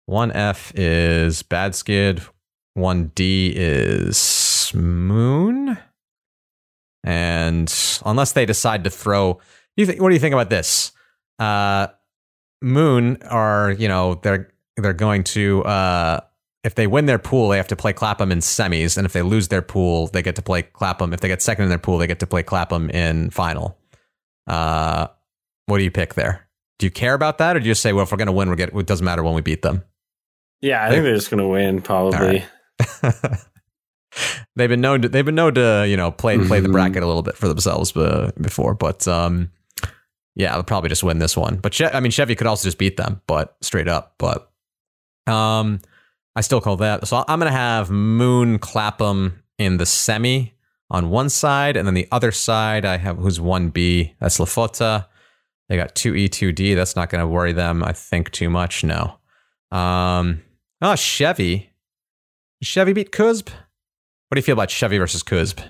[0.07, 2.23] One F is Bad Skid.
[2.75, 5.79] One D is Moon.
[7.05, 7.73] And
[8.05, 9.41] unless they decide to throw,
[9.77, 10.91] you think, what do you think about this?
[11.39, 11.87] Uh,
[12.63, 16.21] Moon are you know they're they're going to uh,
[16.65, 19.23] if they win their pool they have to play Clapham in semis, and if they
[19.23, 21.13] lose their pool they get to play Clapham.
[21.13, 23.79] If they get second in their pool they get to play Clapham in final.
[24.47, 25.07] Uh,
[25.67, 26.49] what do you pick there?
[26.79, 28.33] Do you care about that, or do you just say, well, if we're going to
[28.33, 29.85] win, we get it doesn't matter when we beat them?
[30.61, 32.45] Yeah, I think they're just going to win probably.
[34.57, 36.73] they've been known to they've been known to you know play play the Mhm.
[36.73, 39.51] bracket a little bit for themselves uh, before, but um,
[40.35, 41.57] yeah, they'll probably just win this one.
[41.57, 44.15] But I mean, Chevy could also just beat them, but straight up.
[44.19, 44.51] But
[45.27, 45.81] um,
[46.35, 47.07] I still call that.
[47.07, 50.55] So I'm gonna have Moon Clapham in the semi
[50.91, 54.15] on one side, and then the other side I have who's one B.
[54.21, 55.07] That's Lafota.
[55.69, 56.75] They got two E, two D.
[56.75, 58.85] That's not gonna worry them, I think, too much.
[58.85, 59.19] No.
[59.71, 60.43] Um,
[60.81, 61.71] oh, Chevy.
[62.63, 63.49] Chevy beat CUSB.
[63.49, 65.63] What do you feel about Chevy versus CUSB?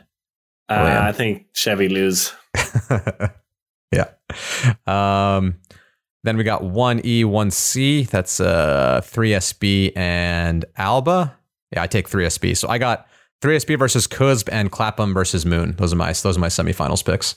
[0.69, 2.33] Uh, I think Chevy lose.
[3.93, 4.09] yeah.
[4.87, 5.57] Um,
[6.25, 8.05] then we got one E, one C.
[8.05, 11.37] That's uh three SB and Alba.
[11.73, 12.57] Yeah, I take three SB.
[12.57, 13.07] So I got
[13.41, 15.75] three SB versus CUSB and Clapham versus Moon.
[15.77, 17.37] Those are my those are my semifinals picks.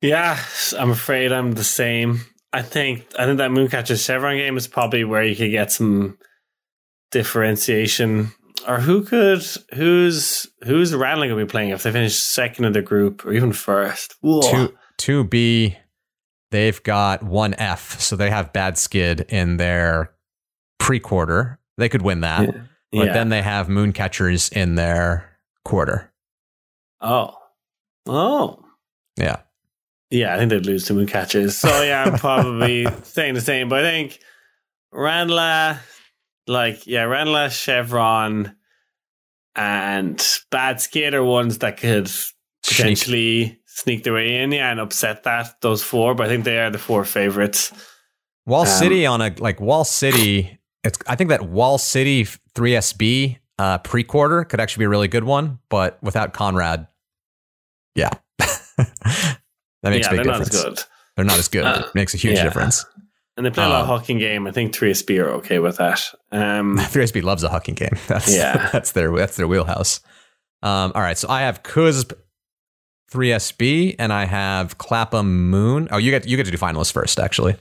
[0.00, 0.38] Yeah,
[0.78, 2.20] I'm afraid I'm the same.
[2.52, 6.18] I think I think that Mooncatcher Chevron game is probably where you could get some
[7.10, 8.32] differentiation.
[8.66, 12.82] Or who could who's who's Ranelagh gonna be playing if they finish second in the
[12.82, 14.16] group or even first?
[14.20, 14.40] Whoa.
[14.40, 15.76] Two two B.
[16.50, 20.12] They've got one F, so they have bad skid in their
[20.78, 21.58] pre quarter.
[21.76, 22.42] They could win that.
[22.42, 22.60] Yeah.
[22.92, 23.12] But Yeah.
[23.12, 26.12] then they have Mooncatchers in their quarter.
[27.00, 27.34] oh.
[28.06, 28.64] Oh.
[29.18, 29.40] Yeah.
[30.10, 31.50] Yeah, I think they'd lose to Mooncatchers.
[31.52, 33.68] So yeah, I'm probably saying the same.
[33.68, 34.18] But I think
[34.94, 35.78] Ranla,
[36.46, 38.56] like yeah, Ranla, Chevron,
[39.54, 42.10] and Bad Skid are ones that could
[42.66, 46.14] potentially sneak their way in, yeah, and upset that those four.
[46.14, 47.72] But I think they are the four favorites.
[48.46, 50.58] Wall Um, City on a like Wall City.
[50.84, 52.24] It's I think that Wall City
[52.54, 56.86] 3SB uh, pre quarter could actually be a really good one, but without Conrad,
[57.94, 59.38] yeah, that
[59.82, 60.38] makes yeah, a big they're difference.
[60.38, 60.78] not as good.
[61.16, 61.64] They're not as good.
[61.64, 62.44] Uh, it makes a huge yeah.
[62.44, 62.84] difference.
[63.36, 64.46] And they play a lot of Um, hucking game.
[64.48, 66.02] I think 3SB are okay with that.
[66.32, 67.96] Um, 3SB loves a hucking game.
[68.08, 68.70] That's Yeah.
[68.72, 70.00] that's their that's their wheelhouse.
[70.62, 72.14] Um, all right, so I have CUSB
[73.10, 75.88] 3SB and I have Clapham Moon.
[75.90, 77.18] Oh, you get you get to do finalists first.
[77.18, 77.56] Actually,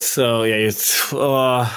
[0.00, 1.68] so yeah, it's uh,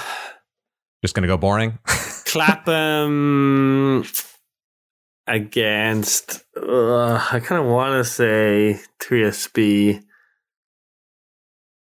[1.02, 1.78] just gonna go boring.
[2.26, 4.04] Clapham
[5.26, 6.44] against.
[6.56, 10.02] Uh, I kind of want to say 3SB,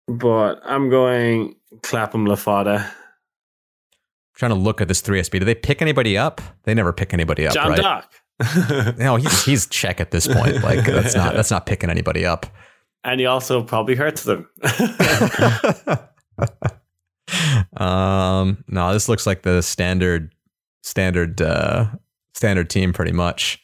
[0.08, 2.90] but I'm going Clapham Lafada.
[4.34, 5.38] trying to look at this 3SB.
[5.38, 6.40] Do they pick anybody up?
[6.64, 7.80] They never pick anybody up, John right?
[7.80, 8.12] Dock.
[8.98, 10.62] No, he's he's Czech at this point.
[10.62, 12.46] Like that's not that's not picking anybody up.
[13.04, 14.48] and he also probably hurts them.
[17.76, 20.34] um, no, this looks like the standard
[20.82, 21.86] standard uh
[22.34, 23.60] standard team pretty much.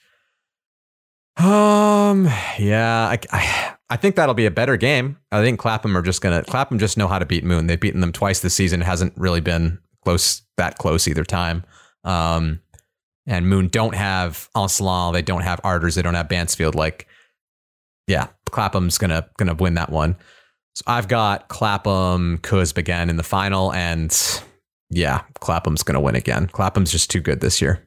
[1.36, 2.24] Um,
[2.58, 5.18] yeah, I, I I think that'll be a better game.
[5.30, 7.66] I think Clapham are just gonna Clapham just know how to beat Moon.
[7.66, 8.80] They've beaten them twice this season.
[8.80, 11.64] It hasn't really been close that close either time.
[12.04, 12.61] Um,
[13.26, 16.74] and Moon don't have Ancelin, they don't have Arders, they don't have Bansfield.
[16.74, 17.06] Like,
[18.06, 20.16] yeah, Clapham's gonna gonna win that one.
[20.74, 24.16] So I've got Clapham CUSB again in the final, and
[24.90, 26.46] yeah, Clapham's gonna win again.
[26.48, 27.86] Clapham's just too good this year.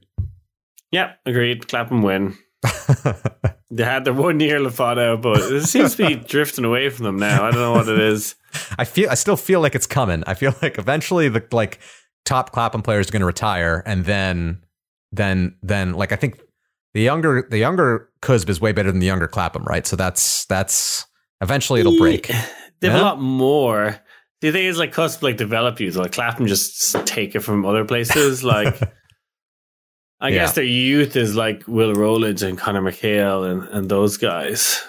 [0.91, 1.67] yeah, agreed.
[1.67, 2.37] Clapham win.
[3.71, 7.17] They had their one year Lafada, but it seems to be drifting away from them
[7.17, 7.43] now.
[7.43, 8.35] I don't know what it is.
[8.77, 10.23] I feel I still feel like it's coming.
[10.27, 11.79] I feel like eventually the like
[12.25, 14.63] top Clapham players are going to retire, and then
[15.15, 16.39] then then like I think
[16.93, 19.85] the younger the younger CUSB is way better than the younger Clapham, right?
[19.85, 21.05] So that's that's
[21.41, 22.29] eventually it'll break.
[22.81, 23.03] They have Yeah.
[23.03, 23.97] a lot more.
[24.41, 25.89] The thing is, like, CUSB like develop you.
[25.91, 28.43] so Like Clapham just take it from other places.
[28.55, 28.79] Like,
[30.19, 30.35] I Yeah.
[30.39, 34.83] guess their youth is like Will Rowledge and Connor McHale and, and those guys.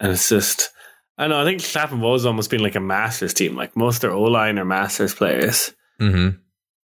[0.00, 0.70] And it's just,
[1.18, 1.40] I know.
[1.40, 3.56] I think Clapham always almost been like a Masters team.
[3.56, 6.28] Like most of their O line are Masters players, hmm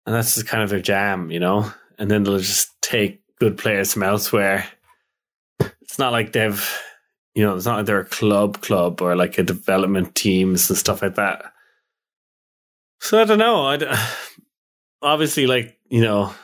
[0.06, 1.70] and that's just kind of their jam, you know.
[1.98, 4.66] And then they'll just take good players from elsewhere.
[5.82, 6.78] It's not like they've,
[7.34, 10.78] you know, it's not like they're a club club or like a development teams and
[10.78, 11.52] stuff like that.
[13.00, 13.66] So I don't know.
[13.66, 14.08] I
[15.02, 16.34] obviously like you know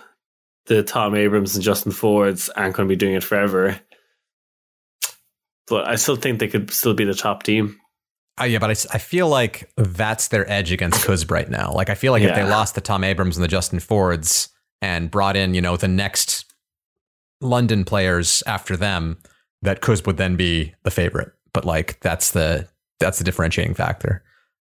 [0.66, 3.78] the Tom Abrams and Justin Fords aren't going to be doing it forever,
[5.66, 7.78] but I still think they could still be the top team.
[8.40, 11.72] Uh, yeah, but I, I feel like that's their edge against CUSB right now.
[11.72, 14.48] Like I feel like if they lost the Tom Abrams and the Justin Fords
[14.82, 16.44] and brought in, you know, the next
[17.40, 19.18] London players after them,
[19.62, 21.32] that CUSB would then be the favorite.
[21.52, 22.68] But like that's the
[23.00, 24.22] that's the differentiating factor.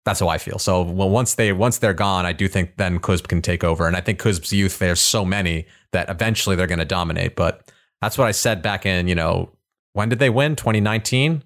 [0.04, 0.58] That's how I feel.
[0.58, 3.86] So well, once they once they're gone, I do think then CUSB can take over.
[3.86, 7.36] And I think CUSB's youth, there's so many that eventually they're going to dominate.
[7.36, 7.70] But
[8.00, 9.50] that's what I said back in, you know,
[9.92, 10.56] when did they win?
[10.56, 11.42] 2019.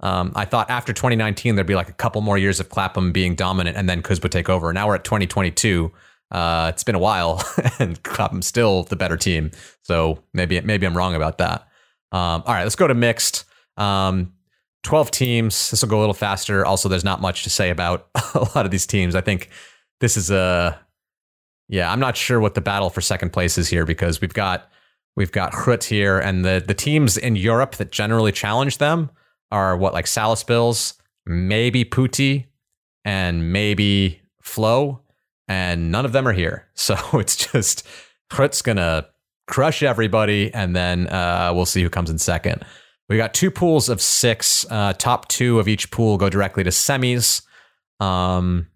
[0.00, 3.34] Um, I thought after 2019 there'd be like a couple more years of Clapham being
[3.34, 4.72] dominant, and then Kuz would take over.
[4.72, 5.90] Now we're at 2022.
[6.30, 7.42] Uh, it's been a while,
[7.78, 9.50] and Clapham's still the better team.
[9.82, 11.62] So maybe maybe I'm wrong about that.
[12.12, 13.44] Um, all right, let's go to mixed.
[13.76, 14.32] Um,
[14.82, 15.70] 12 teams.
[15.70, 16.64] This will go a little faster.
[16.64, 19.14] Also, there's not much to say about a lot of these teams.
[19.14, 19.50] I think
[20.00, 20.78] this is a
[21.68, 21.90] yeah.
[21.90, 24.70] I'm not sure what the battle for second place is here because we've got
[25.16, 29.10] we've got Hrut here, and the the teams in Europe that generally challenge them
[29.50, 32.46] are what like Salisbury's, maybe Putih,
[33.04, 35.00] and maybe Flow,
[35.48, 36.68] and none of them are here.
[36.74, 37.86] So it's just
[38.30, 39.06] Hrut's gonna
[39.48, 42.64] crush everybody, and then uh, we'll see who comes in second.
[43.08, 44.66] We got two pools of six.
[44.70, 47.42] Uh, top two of each pool go directly to semis.
[48.00, 48.66] Um,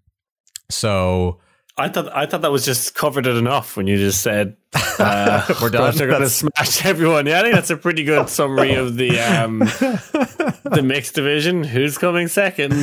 [0.69, 1.39] so
[1.77, 5.45] I thought I thought that was just covered it enough when you just said uh,
[5.61, 5.95] we're done.
[5.95, 7.25] They're going to smash everyone.
[7.25, 11.63] Yeah, I think that's a pretty good summary of the um, the mixed division.
[11.63, 12.73] Who's coming second?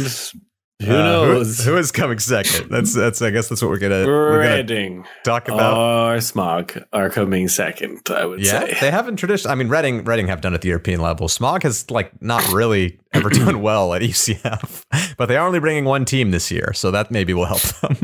[0.81, 1.65] Who Uh, knows?
[1.65, 2.71] who is coming second?
[2.71, 3.21] That's that's.
[3.21, 5.77] I guess that's what we're gonna we're gonna Reading talk about.
[5.77, 8.01] or Smog are coming second.
[8.09, 8.77] I would yeah, say.
[8.81, 9.53] they haven't traditionally.
[9.53, 11.27] I mean, Reading Reading have done at the European level.
[11.27, 14.85] Smog has like not really ever done well at ECF,
[15.17, 17.97] but they are only bringing one team this year, so that maybe will help them.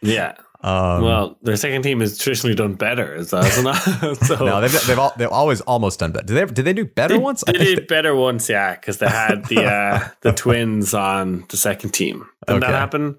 [0.00, 0.32] Yeah.
[0.64, 4.86] Um, well, their second team has traditionally done better, is that isn't so no, they've
[4.86, 6.26] they've, all, they've always almost done better.
[6.26, 7.42] Did they did they do better once?
[7.44, 11.44] They I think did better once, yeah, because they had the uh, the twins on
[11.48, 12.26] the second team.
[12.46, 12.72] Didn't Okay.
[12.72, 13.18] that happen?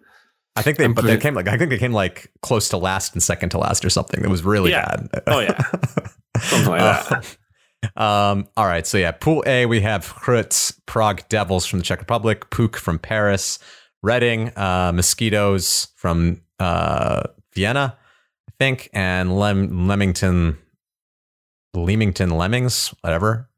[0.55, 3.13] I think they but they came like I think they came like close to last
[3.13, 4.23] and second to last or something.
[4.23, 4.85] It was really Yeah.
[4.85, 5.23] bad.
[5.27, 5.57] Oh yeah,
[6.39, 6.79] something like
[7.09, 7.37] that.
[8.01, 11.99] Um, all right, so yeah, Pool A, we have Hrut, Prague Devils from the Czech
[11.99, 13.59] Republic, Puk from Paris,
[14.01, 17.23] Reading, uh, Mosquitoes from uh,
[17.53, 17.97] Vienna,
[18.49, 20.57] I think, and Lem- Leamington,
[21.73, 23.49] Leamington Lemmings, whatever.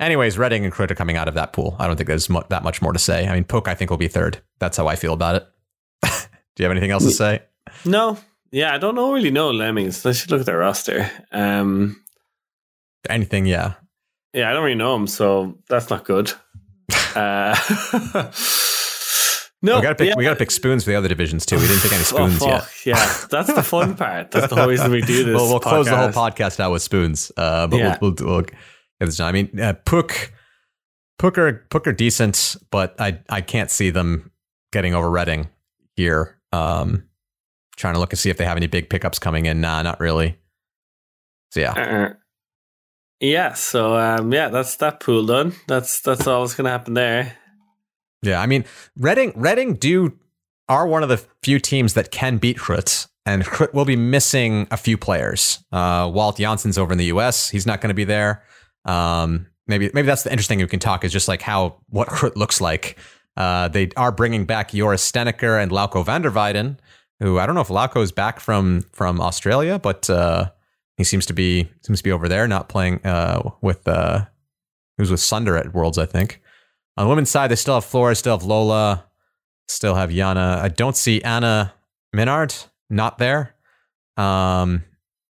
[0.00, 1.76] Anyways, Reading and are coming out of that pool.
[1.78, 3.28] I don't think there's mu- that much more to say.
[3.28, 4.40] I mean, Pook, I think, will be third.
[4.58, 5.46] That's how I feel about it.
[6.02, 7.42] Do you have anything else to say?
[7.84, 8.16] No,
[8.50, 10.04] yeah, I don't know really know Lemmings.
[10.06, 11.10] I should look at their roster.
[11.32, 12.02] Um,
[13.08, 13.46] Anything?
[13.46, 13.74] Yeah.
[14.32, 16.32] yeah, I don't really know them, so that's not good.
[17.14, 17.54] Uh,
[19.62, 20.08] no, we gotta pick.
[20.08, 20.14] yeah.
[20.16, 21.56] We gotta pick spoons for the other divisions too.
[21.56, 22.68] We didn't pick any Oh, spoons yet.
[22.86, 24.30] Yeah, that's the fun part.
[24.30, 25.34] That's the whole reason we do this.
[25.34, 26.36] Well, we'll close the whole podcast.
[26.56, 27.30] podcast out with spoons.
[27.36, 27.98] Uh, but Yeah.
[28.00, 28.54] we'll, we'll, we'll get
[29.00, 29.28] this done.
[29.28, 30.32] I mean, uh, Pook,
[31.18, 34.30] Pook are, Pook are decent, but I I can't see them
[34.72, 35.48] getting over Reading
[35.96, 36.38] here.
[36.52, 37.04] Um,
[37.76, 39.60] trying to look and see if they have any big pickups coming in.
[39.60, 40.38] Nah, not really.
[41.52, 42.14] So yeah, Uh-uh.
[43.20, 45.52] Yeah, so um, yeah, that's that pool done.
[45.68, 47.36] That's that's all that's gonna happen there.
[48.22, 48.40] Yeah.
[48.40, 48.64] I mean,
[48.96, 50.18] Reading, Reading do
[50.68, 54.68] are one of the few teams that can beat Hrut, and Hrut will be missing
[54.70, 55.64] a few players.
[55.72, 57.50] Uh, Walt Janssen's over in the U.S.
[57.50, 58.44] He's not going to be there.
[58.84, 62.08] Um, maybe maybe that's the interesting thing we can talk is just like how what
[62.08, 62.98] Hrut looks like.
[63.36, 66.78] Uh, they are bringing back Joris Steneker and Lauko van der Weiden,
[67.20, 70.50] who I don't know if Lauko is back from from Australia, but uh,
[70.96, 74.24] he seems to be seems to be over there, not playing uh, with uh,
[74.98, 76.40] was with Sunder at Worlds, I think.
[76.96, 79.04] On the women's side, they still have Flora, still have Lola,
[79.68, 80.60] still have Yana.
[80.60, 81.72] I don't see Anna
[82.14, 82.54] Minard
[82.90, 83.54] not there.
[84.16, 84.84] Um,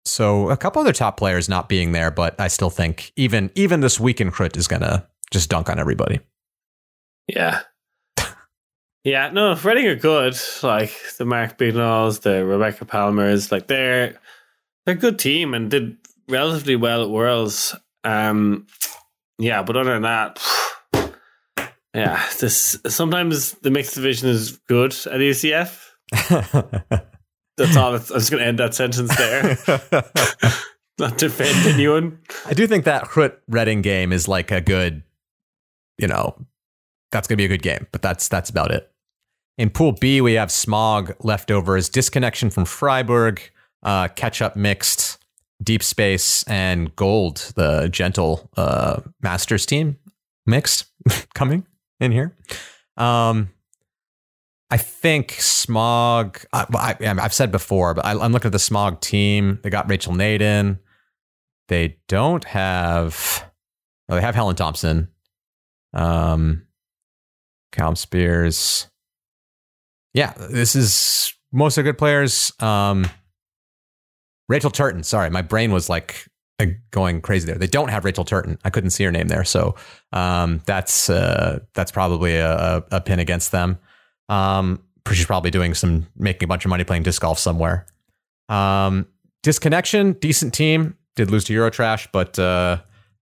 [0.05, 3.81] so a couple other top players not being there, but I still think even even
[3.81, 6.21] this weekend crit is gonna just dunk on everybody.
[7.29, 7.61] Yeah.
[9.07, 10.35] Yeah, no, Reading are good.
[10.63, 14.19] Like the Mark Bignalls, the Rebecca Palmers, like they're
[14.87, 17.75] they're a good team and did relatively well at Worlds.
[18.03, 18.67] Um
[19.39, 20.41] yeah, but other than that,
[21.95, 25.81] yeah, this sometimes the mixed division is good at ECF.
[27.57, 27.93] That's all.
[27.93, 29.57] That's, I'm just going to end that sentence there.
[30.99, 32.19] Not defend anyone.
[32.47, 35.03] I do think that Hrut Reading game is like a good,
[35.99, 36.37] you know,
[37.13, 38.91] that's going to be a good game, but that's that's about it.
[39.57, 43.41] In Pool B, we have Smog leftovers, disconnection from Freiburg,
[43.85, 45.19] uh, catch up mixed,
[45.63, 49.97] deep space, and gold, the gentle uh, Masters team
[50.45, 50.87] mixed
[51.35, 51.65] coming
[52.01, 52.37] in here.
[52.97, 53.51] Um,
[54.71, 56.41] I think Smog.
[56.53, 59.61] I, I've said before, but I, I'm looking at the Smog team.
[59.63, 60.79] They got Rachel Naden.
[61.69, 63.51] They don't have.
[64.09, 65.09] Oh, they have Helen Thompson.
[65.93, 66.67] Um,
[67.73, 68.89] Calum Spears.
[70.13, 72.53] Yeah, this is most of the good players.
[72.61, 73.07] Um,
[74.49, 75.03] Rachel Turton.
[75.03, 76.29] Sorry, my brain was like
[76.91, 77.57] going crazy there.
[77.57, 78.59] They don't have Rachel Turton.
[78.65, 79.75] I couldn't see her name there, so
[80.13, 83.79] um, that's uh, that's probably a, a, pin against them.
[84.29, 87.87] Um, she's probably doing some making a bunch of money playing disc golf somewhere.
[88.49, 89.07] Um,
[89.43, 90.97] disconnection, decent team.
[91.17, 92.79] Did lose to Eurotrash, but uh,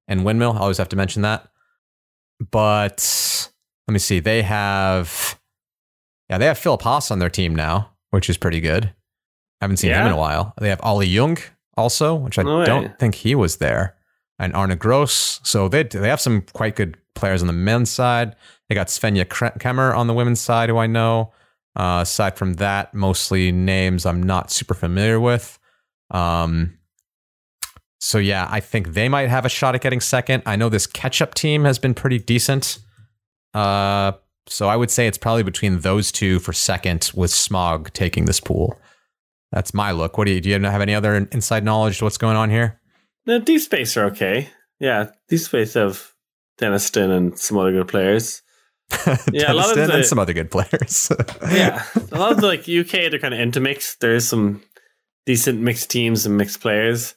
[0.09, 0.53] and Windmill.
[0.53, 1.49] I always have to mention that.
[2.51, 3.51] But
[3.87, 4.20] let me see.
[4.20, 5.39] They have,
[6.28, 8.87] yeah, they have Philip Haas on their team now, which is pretty good.
[9.61, 10.55] I haven't seen him in a while.
[10.59, 11.39] They have Ollie Jung
[11.76, 13.96] also, which I No don't think he was there,
[14.38, 15.40] and Arne Gross.
[15.42, 18.36] So they they have some quite good players on the men's side.
[18.68, 21.32] They got Svenja Kemmer on the women's side, who I know.
[21.74, 25.58] Uh, aside from that, mostly names I'm not super familiar with.
[26.10, 26.78] Um,
[28.00, 30.42] so yeah, I think they might have a shot at getting second.
[30.44, 32.78] I know this catch-up team has been pretty decent.
[33.54, 34.12] Uh,
[34.48, 38.40] so I would say it's probably between those two for second, with Smog taking this
[38.40, 38.78] pool.
[39.53, 40.16] That's my look.
[40.18, 40.48] What do you do?
[40.50, 42.80] You have any other inside knowledge to what's going on here?
[43.26, 44.48] The Deep Space are okay.
[44.80, 46.12] Yeah, Deep Space have
[46.61, 48.42] Deniston and some other good players.
[49.32, 51.11] Yeah, a lot of the- and some other good players.
[51.50, 54.00] Yeah, a lot of the, like UK, they're kind of intermixed.
[54.00, 54.62] There's some
[55.26, 57.14] decent mixed teams and mixed players.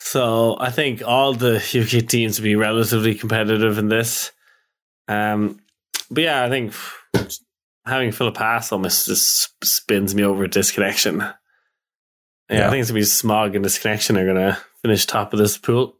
[0.00, 4.32] So I think all the UK teams will be relatively competitive in this.
[5.08, 5.60] Um,
[6.10, 6.72] but yeah, I think
[7.88, 11.18] having Philip Haas almost just spins me over disconnection.
[11.18, 11.32] Yeah,
[12.50, 12.66] Yeah.
[12.66, 15.94] I think it's gonna be Smog and disconnection are gonna finish top of this pool.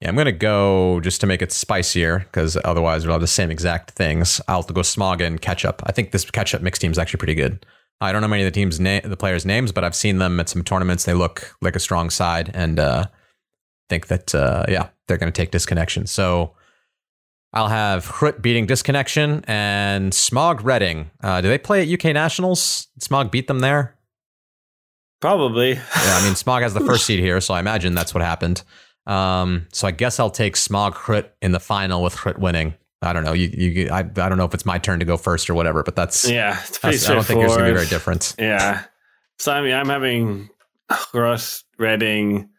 [0.00, 3.50] Yeah, I'm gonna go just to make it spicier because otherwise we'll have the same
[3.50, 4.40] exact things.
[4.48, 5.82] I'll go Smog and Ketchup.
[5.86, 7.64] I think this Ketchup mixed team is actually pretty good.
[8.00, 10.40] I don't know many of the teams, na- the players' names, but I've seen them
[10.40, 11.04] at some tournaments.
[11.04, 13.06] They look like a strong side, and uh,
[13.88, 16.06] think that uh, yeah, they're gonna take disconnection.
[16.08, 16.54] So
[17.52, 21.10] I'll have Hrut beating disconnection and Smog Reading.
[21.22, 22.86] Uh, do they play at UK Nationals?
[22.94, 23.96] Did Smog beat them there?
[25.20, 25.72] Probably.
[26.04, 28.62] Yeah, I mean, Smog has the first seed here, so I imagine that's what happened.
[29.06, 32.74] Um, so I guess I'll take Smog Hrut in the final with Hrut winning.
[33.02, 33.32] I don't know.
[33.32, 35.82] You, you, I, I don't know if it's my turn to go first or whatever,
[35.82, 36.28] but that's.
[36.28, 38.34] Yeah, it's pretty that's I don't think it's gonna be very different.
[38.38, 38.84] Yeah.
[39.38, 40.50] So I mean, I'm having
[40.90, 42.50] Gruss, Reading,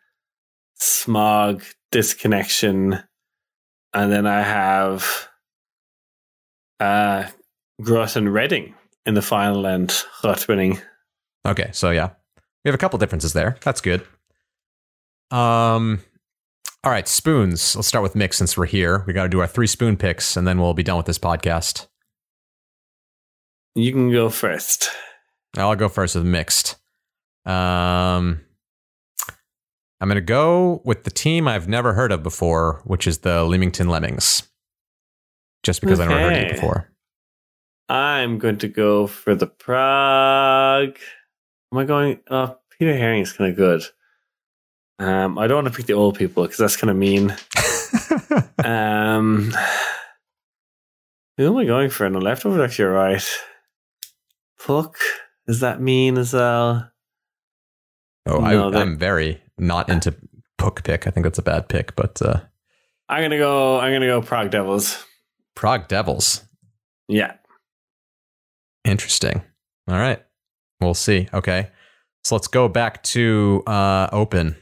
[0.75, 3.01] Smog, Disconnection,
[3.93, 5.29] and then I have
[6.79, 7.25] uh
[7.81, 8.75] Gruss and Reading
[9.05, 10.79] in the final and Hrut winning.
[11.45, 12.11] Okay, so yeah,
[12.63, 13.57] we have a couple differences there.
[13.61, 14.05] That's good.
[15.31, 16.01] Um,
[16.83, 17.75] all right, spoons.
[17.75, 19.03] Let's start with mix since we're here.
[19.07, 21.19] We got to do our three spoon picks, and then we'll be done with this
[21.19, 21.87] podcast.
[23.75, 24.89] You can go first.
[25.57, 26.75] I'll go first with mixed.
[27.45, 28.41] Um,
[30.03, 33.45] I'm going to go with the team I've never heard of before, which is the
[33.45, 34.43] Leamington Lemmings.
[35.63, 36.89] Just because I never heard of it before.
[37.87, 40.97] I'm going to go for the Prague.
[41.71, 42.19] Am I going?
[42.29, 43.83] Oh, Peter Herring is kind of good.
[44.99, 47.33] Um, I don't want to pick the old people because that's kind of mean.
[48.63, 49.53] Um,
[51.37, 52.09] who am I going for?
[52.09, 53.23] No, leftover actually right.
[54.65, 54.97] Puck
[55.47, 56.89] is that mean as well?
[58.25, 60.15] oh, No, I, I'm very not into
[60.57, 61.07] Puck pick.
[61.07, 62.39] I think that's a bad pick, but uh,
[63.09, 63.79] I'm gonna go.
[63.79, 65.03] I'm gonna go Prague Devils.
[65.55, 66.43] Prague Devils.
[67.07, 67.33] Yeah,
[68.85, 69.41] Interesting.
[69.87, 70.23] All right.
[70.81, 71.27] We'll see.
[71.33, 71.69] Okay.
[72.23, 74.55] So let's go back to uh, open.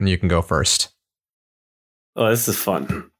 [0.00, 0.90] And you can go first.
[2.16, 3.10] Oh, this is fun.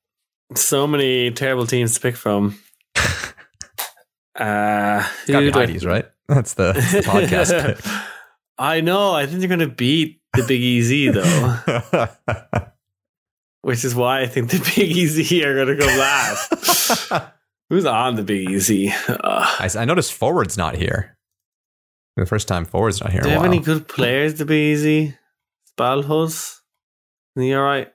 [0.57, 2.59] So many terrible teams to pick from.
[4.39, 6.07] Uh, It's got who be Heidi's, right?
[6.27, 8.05] That's the, that's the podcast.
[8.61, 9.15] I know.
[9.15, 11.57] I think they're going to beat the Big Easy though,
[13.63, 17.11] which is why I think the Big Easy are going to go last.
[17.71, 18.93] Who's on the Big Easy?
[19.09, 21.17] Uh, I, I noticed forward's not here.
[22.17, 23.23] The first time forward's not here.
[23.23, 23.51] do you have while.
[23.51, 24.35] any good players?
[24.35, 25.17] The Big Easy,
[25.73, 26.59] Spalhos.
[27.37, 27.91] Is he all right?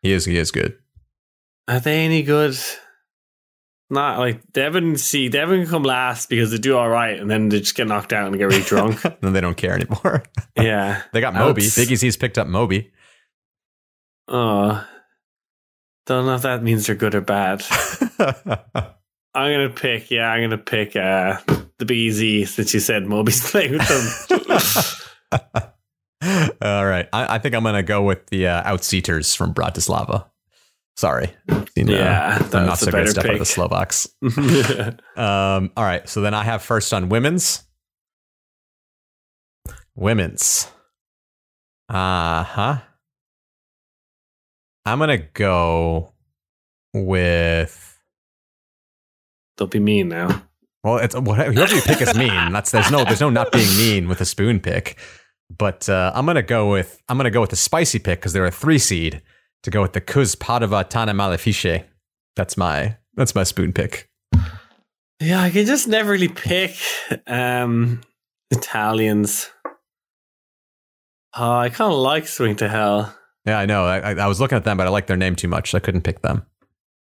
[0.00, 0.24] He is.
[0.24, 0.78] He is good.
[1.68, 2.56] Are they any good?
[3.92, 4.96] Not like Devon.
[4.96, 7.88] See, Devon can come last because they do all right, and then they just get
[7.88, 9.02] knocked down and get really drunk.
[9.20, 10.22] then they don't care anymore.
[10.56, 11.02] yeah.
[11.12, 11.64] they got Moby.
[11.64, 11.74] Outs.
[11.74, 12.92] Big Easy's picked up Moby.
[14.28, 14.86] Oh,
[16.06, 17.64] don't know if that means they're good or bad.
[19.34, 20.08] I'm gonna pick.
[20.10, 21.38] Yeah, I'm gonna pick uh,
[21.78, 24.06] the BZ since you said Moby's playing with them.
[26.62, 27.08] All right.
[27.12, 30.29] I, I think I'm gonna go with the uh, outseaters from Bratislava.
[31.00, 31.32] Sorry.
[31.76, 33.46] You know, Yeah, not so good stuff out of the pick.
[33.46, 34.06] Slovaks.
[35.16, 36.06] Um, all right.
[36.06, 37.62] So then I have first on women's.
[39.96, 40.66] Women's.
[41.88, 42.78] Uh huh.
[44.84, 46.12] I'm gonna go
[46.92, 47.98] with.
[49.56, 50.42] don't be mean now.
[50.84, 52.28] Well, it's whatever whoever you pick is mean.
[52.52, 54.98] That's there's no there's no not being mean with a spoon pick.
[55.56, 58.44] But uh, I'm gonna go with I'm gonna go with the spicy pick because they're
[58.44, 59.22] a three seed
[59.62, 61.84] to go with the CUS Padova Tana Malefice.
[62.36, 64.08] That's my that's my spoon pick.
[65.20, 66.74] Yeah, I can just never really pick
[67.26, 68.00] um,
[68.50, 69.50] Italians.
[71.36, 73.14] Oh, I kind of like Swing to Hell.
[73.46, 73.84] Yeah, I know.
[73.84, 75.70] I, I- was looking at them, but I like their name too much.
[75.70, 76.44] So I couldn't pick them.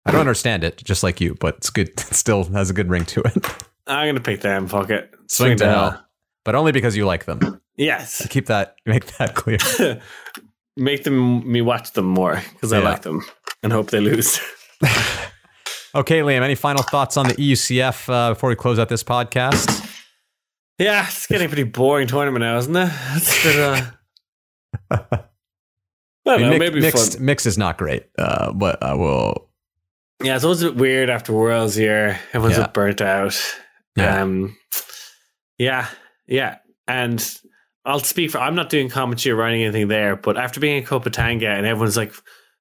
[0.05, 1.89] I don't understand it, just like you, but it's good.
[1.91, 3.45] It still has a good ring to it.
[3.87, 4.67] I'm gonna pick them.
[4.67, 5.13] Fuck it.
[5.27, 6.05] Swing to hell,
[6.43, 7.61] but only because you like them.
[7.77, 8.25] Yes.
[8.29, 9.57] Keep that, make that clear.
[10.77, 12.85] Make them me watch them more because I Yeah.
[12.85, 13.21] like them
[13.63, 14.39] and hope they lose.
[15.93, 16.41] Okay, Liam.
[16.41, 19.67] Any final thoughts on the EUCF uh, before we close out this podcast?
[20.79, 22.89] yeah, it's getting a pretty boring tournament now, isn't it?
[23.11, 23.91] It's been, uh,
[24.91, 24.97] I
[26.25, 27.25] don't know, Mix- maybe mixed, fun.
[27.25, 29.49] mix is not great, uh, but I will.
[30.23, 32.17] Yeah, it's always a bit weird after Worlds here.
[32.31, 32.67] Everyone's Yeah.
[32.67, 33.37] burnt out.
[33.97, 34.21] Yeah.
[34.21, 34.55] Um,
[35.57, 35.87] yeah,
[36.25, 36.59] yeah.
[36.87, 37.19] And
[37.85, 40.83] I'll speak for I'm not doing commentary or writing anything there, but after being in
[40.83, 42.13] Coolangatta and everyone's like,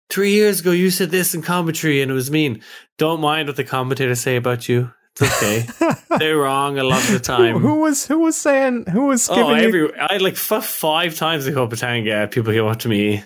[0.09, 2.63] three years ago you said this in commentary and it was mean.
[2.99, 4.91] Don't mind what the commentators say about you.
[5.21, 5.95] It's okay.
[6.19, 7.55] They're wrong a lot of the time.
[7.59, 9.67] Who, who was who was saying who was giving Oh, you?
[9.69, 13.23] every I like f- five times in Coolangatta, people came up to me.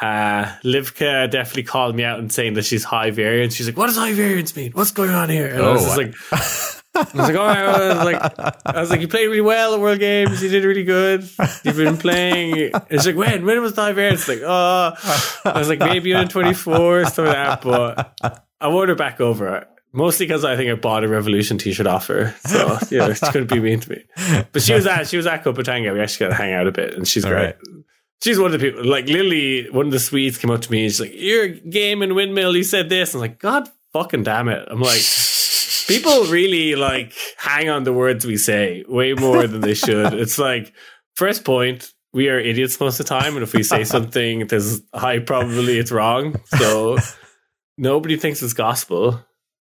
[0.00, 3.54] Uh, Livka definitely called me out and saying that she's high variance.
[3.54, 4.72] She's like, "What does high variance mean?
[4.72, 5.96] What's going on here?" And I was Oh, just
[6.32, 9.26] like, I was like, oh, "All right." I was like, I was like, "You played
[9.26, 10.42] really well at World Games.
[10.42, 11.28] You did really good.
[11.64, 13.44] You've been playing." It's like, "When?
[13.44, 14.94] When was the high variance?" Like, oh,
[15.44, 17.62] I was like, maybe in twenty four, something like that.
[17.62, 19.66] But I won her back over.
[19.96, 23.26] Mostly because I think I bought a Revolution T-shirt off her, so you know, she
[23.26, 24.04] couldn't be mean to me.
[24.50, 25.92] But she was at she was at Coolangatta.
[25.94, 27.44] We actually got to hang out a bit, and she's All great.
[27.44, 27.56] right.
[28.22, 28.84] She's one of the people.
[28.84, 30.82] Like literally, one of the Swedes came up to me.
[30.84, 32.56] and She's like, "You're game and windmill.
[32.56, 34.98] You said this." I'm like, "God fucking damn it!" I'm like,
[35.86, 40.14] people really like hang on the words we say way more than they should.
[40.24, 40.72] It's like
[41.14, 41.92] first point.
[42.12, 45.78] We are idiots most of the time, and if we say something, there's high probability
[45.80, 46.36] it's wrong.
[46.46, 46.98] So
[47.76, 49.20] nobody thinks it's gospel,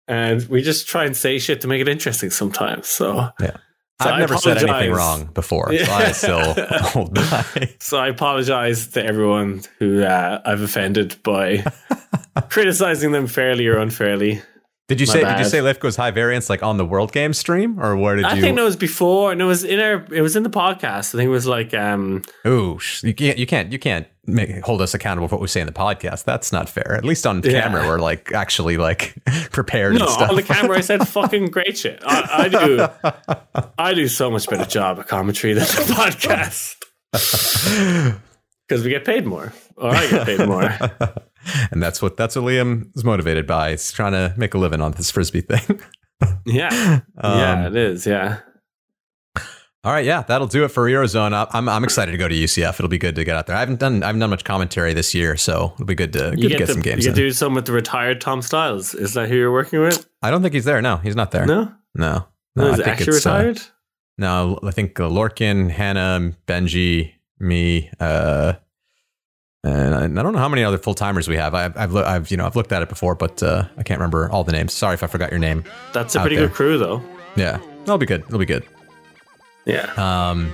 [0.08, 2.88] and we just try and say shit to make it interesting sometimes.
[2.88, 3.56] So Yeah.
[4.02, 7.44] So I've I never said anything wrong before, so I still hold by.
[7.80, 11.64] So I apologize to everyone who uh, I've offended by
[12.48, 14.40] criticizing them fairly or unfairly.
[14.90, 15.46] Did you My say did you bad.
[15.46, 18.38] say Lifko's high variance like on the World Game stream or where did I you?
[18.38, 21.14] I think it was before, and it was in our, it was in the podcast.
[21.14, 24.82] I think it was like, um, Ooh, you can't you can't you can't make, hold
[24.82, 26.24] us accountable for what we say in the podcast.
[26.24, 26.94] That's not fair.
[26.96, 27.60] At least on Yeah.
[27.62, 29.14] camera, we're like actually like
[29.52, 30.30] prepared no, and stuff.
[30.30, 32.02] on the camera I said fucking great shit.
[32.04, 36.74] I, I do, I do so much better job at commentary than the podcast
[38.68, 40.76] because we get paid more, or I get paid more.
[41.70, 43.70] and that's what that's what Liam is motivated by.
[43.70, 45.80] He's trying to make a living on this frisbee thing.
[46.44, 48.06] Yeah, yeah, Um, it is.
[48.06, 48.40] Yeah,
[49.82, 51.48] All right, yeah, that'll do it for Eurozone.
[51.54, 52.74] I'm I'm excited to go to UCF.
[52.74, 53.56] It'll be good to get out there.
[53.56, 56.30] I haven't done I haven't done much commentary this year, so it'll be good to,
[56.30, 57.16] good you to get, get to, some games you in.
[57.16, 58.94] get do some with the retired Tom Styles.
[58.94, 60.06] Is that who you're working with?
[60.22, 60.82] I don't think he's there.
[60.82, 61.46] No, he's not there.
[61.46, 62.66] No, no, no, no.
[62.72, 63.60] is I think actually it's, uh, retired?
[64.18, 68.54] No, I think uh, Lorkin, Hannah, Benji, me, uh,
[69.62, 71.54] and I, I don't know how many other full timers we have.
[71.54, 74.30] I've, I've, I've, you know, I've looked at it before, but uh, I can't remember
[74.30, 74.72] all the names.
[74.72, 75.64] Sorry if I forgot your name.
[75.92, 76.48] That's a pretty there.
[76.48, 77.02] good crew, though.
[77.36, 78.22] Yeah, it'll be good.
[78.22, 78.64] It'll be good.
[79.66, 79.92] Yeah.
[79.96, 80.52] Um,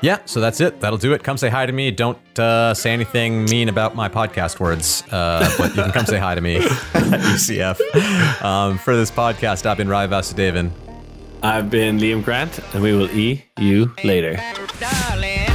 [0.00, 0.80] yeah, so that's it.
[0.80, 1.24] That'll do it.
[1.24, 1.90] Come say hi to me.
[1.90, 6.18] Don't uh, say anything mean about my podcast words, uh, but you can come say
[6.18, 6.62] hi to me at
[7.20, 7.80] UCF.
[8.42, 10.70] Um, for this podcast, I've been Rai Vasudevan.
[11.42, 14.40] I've been Liam Grant, and we will e you later.
[14.78, 15.47] Darling.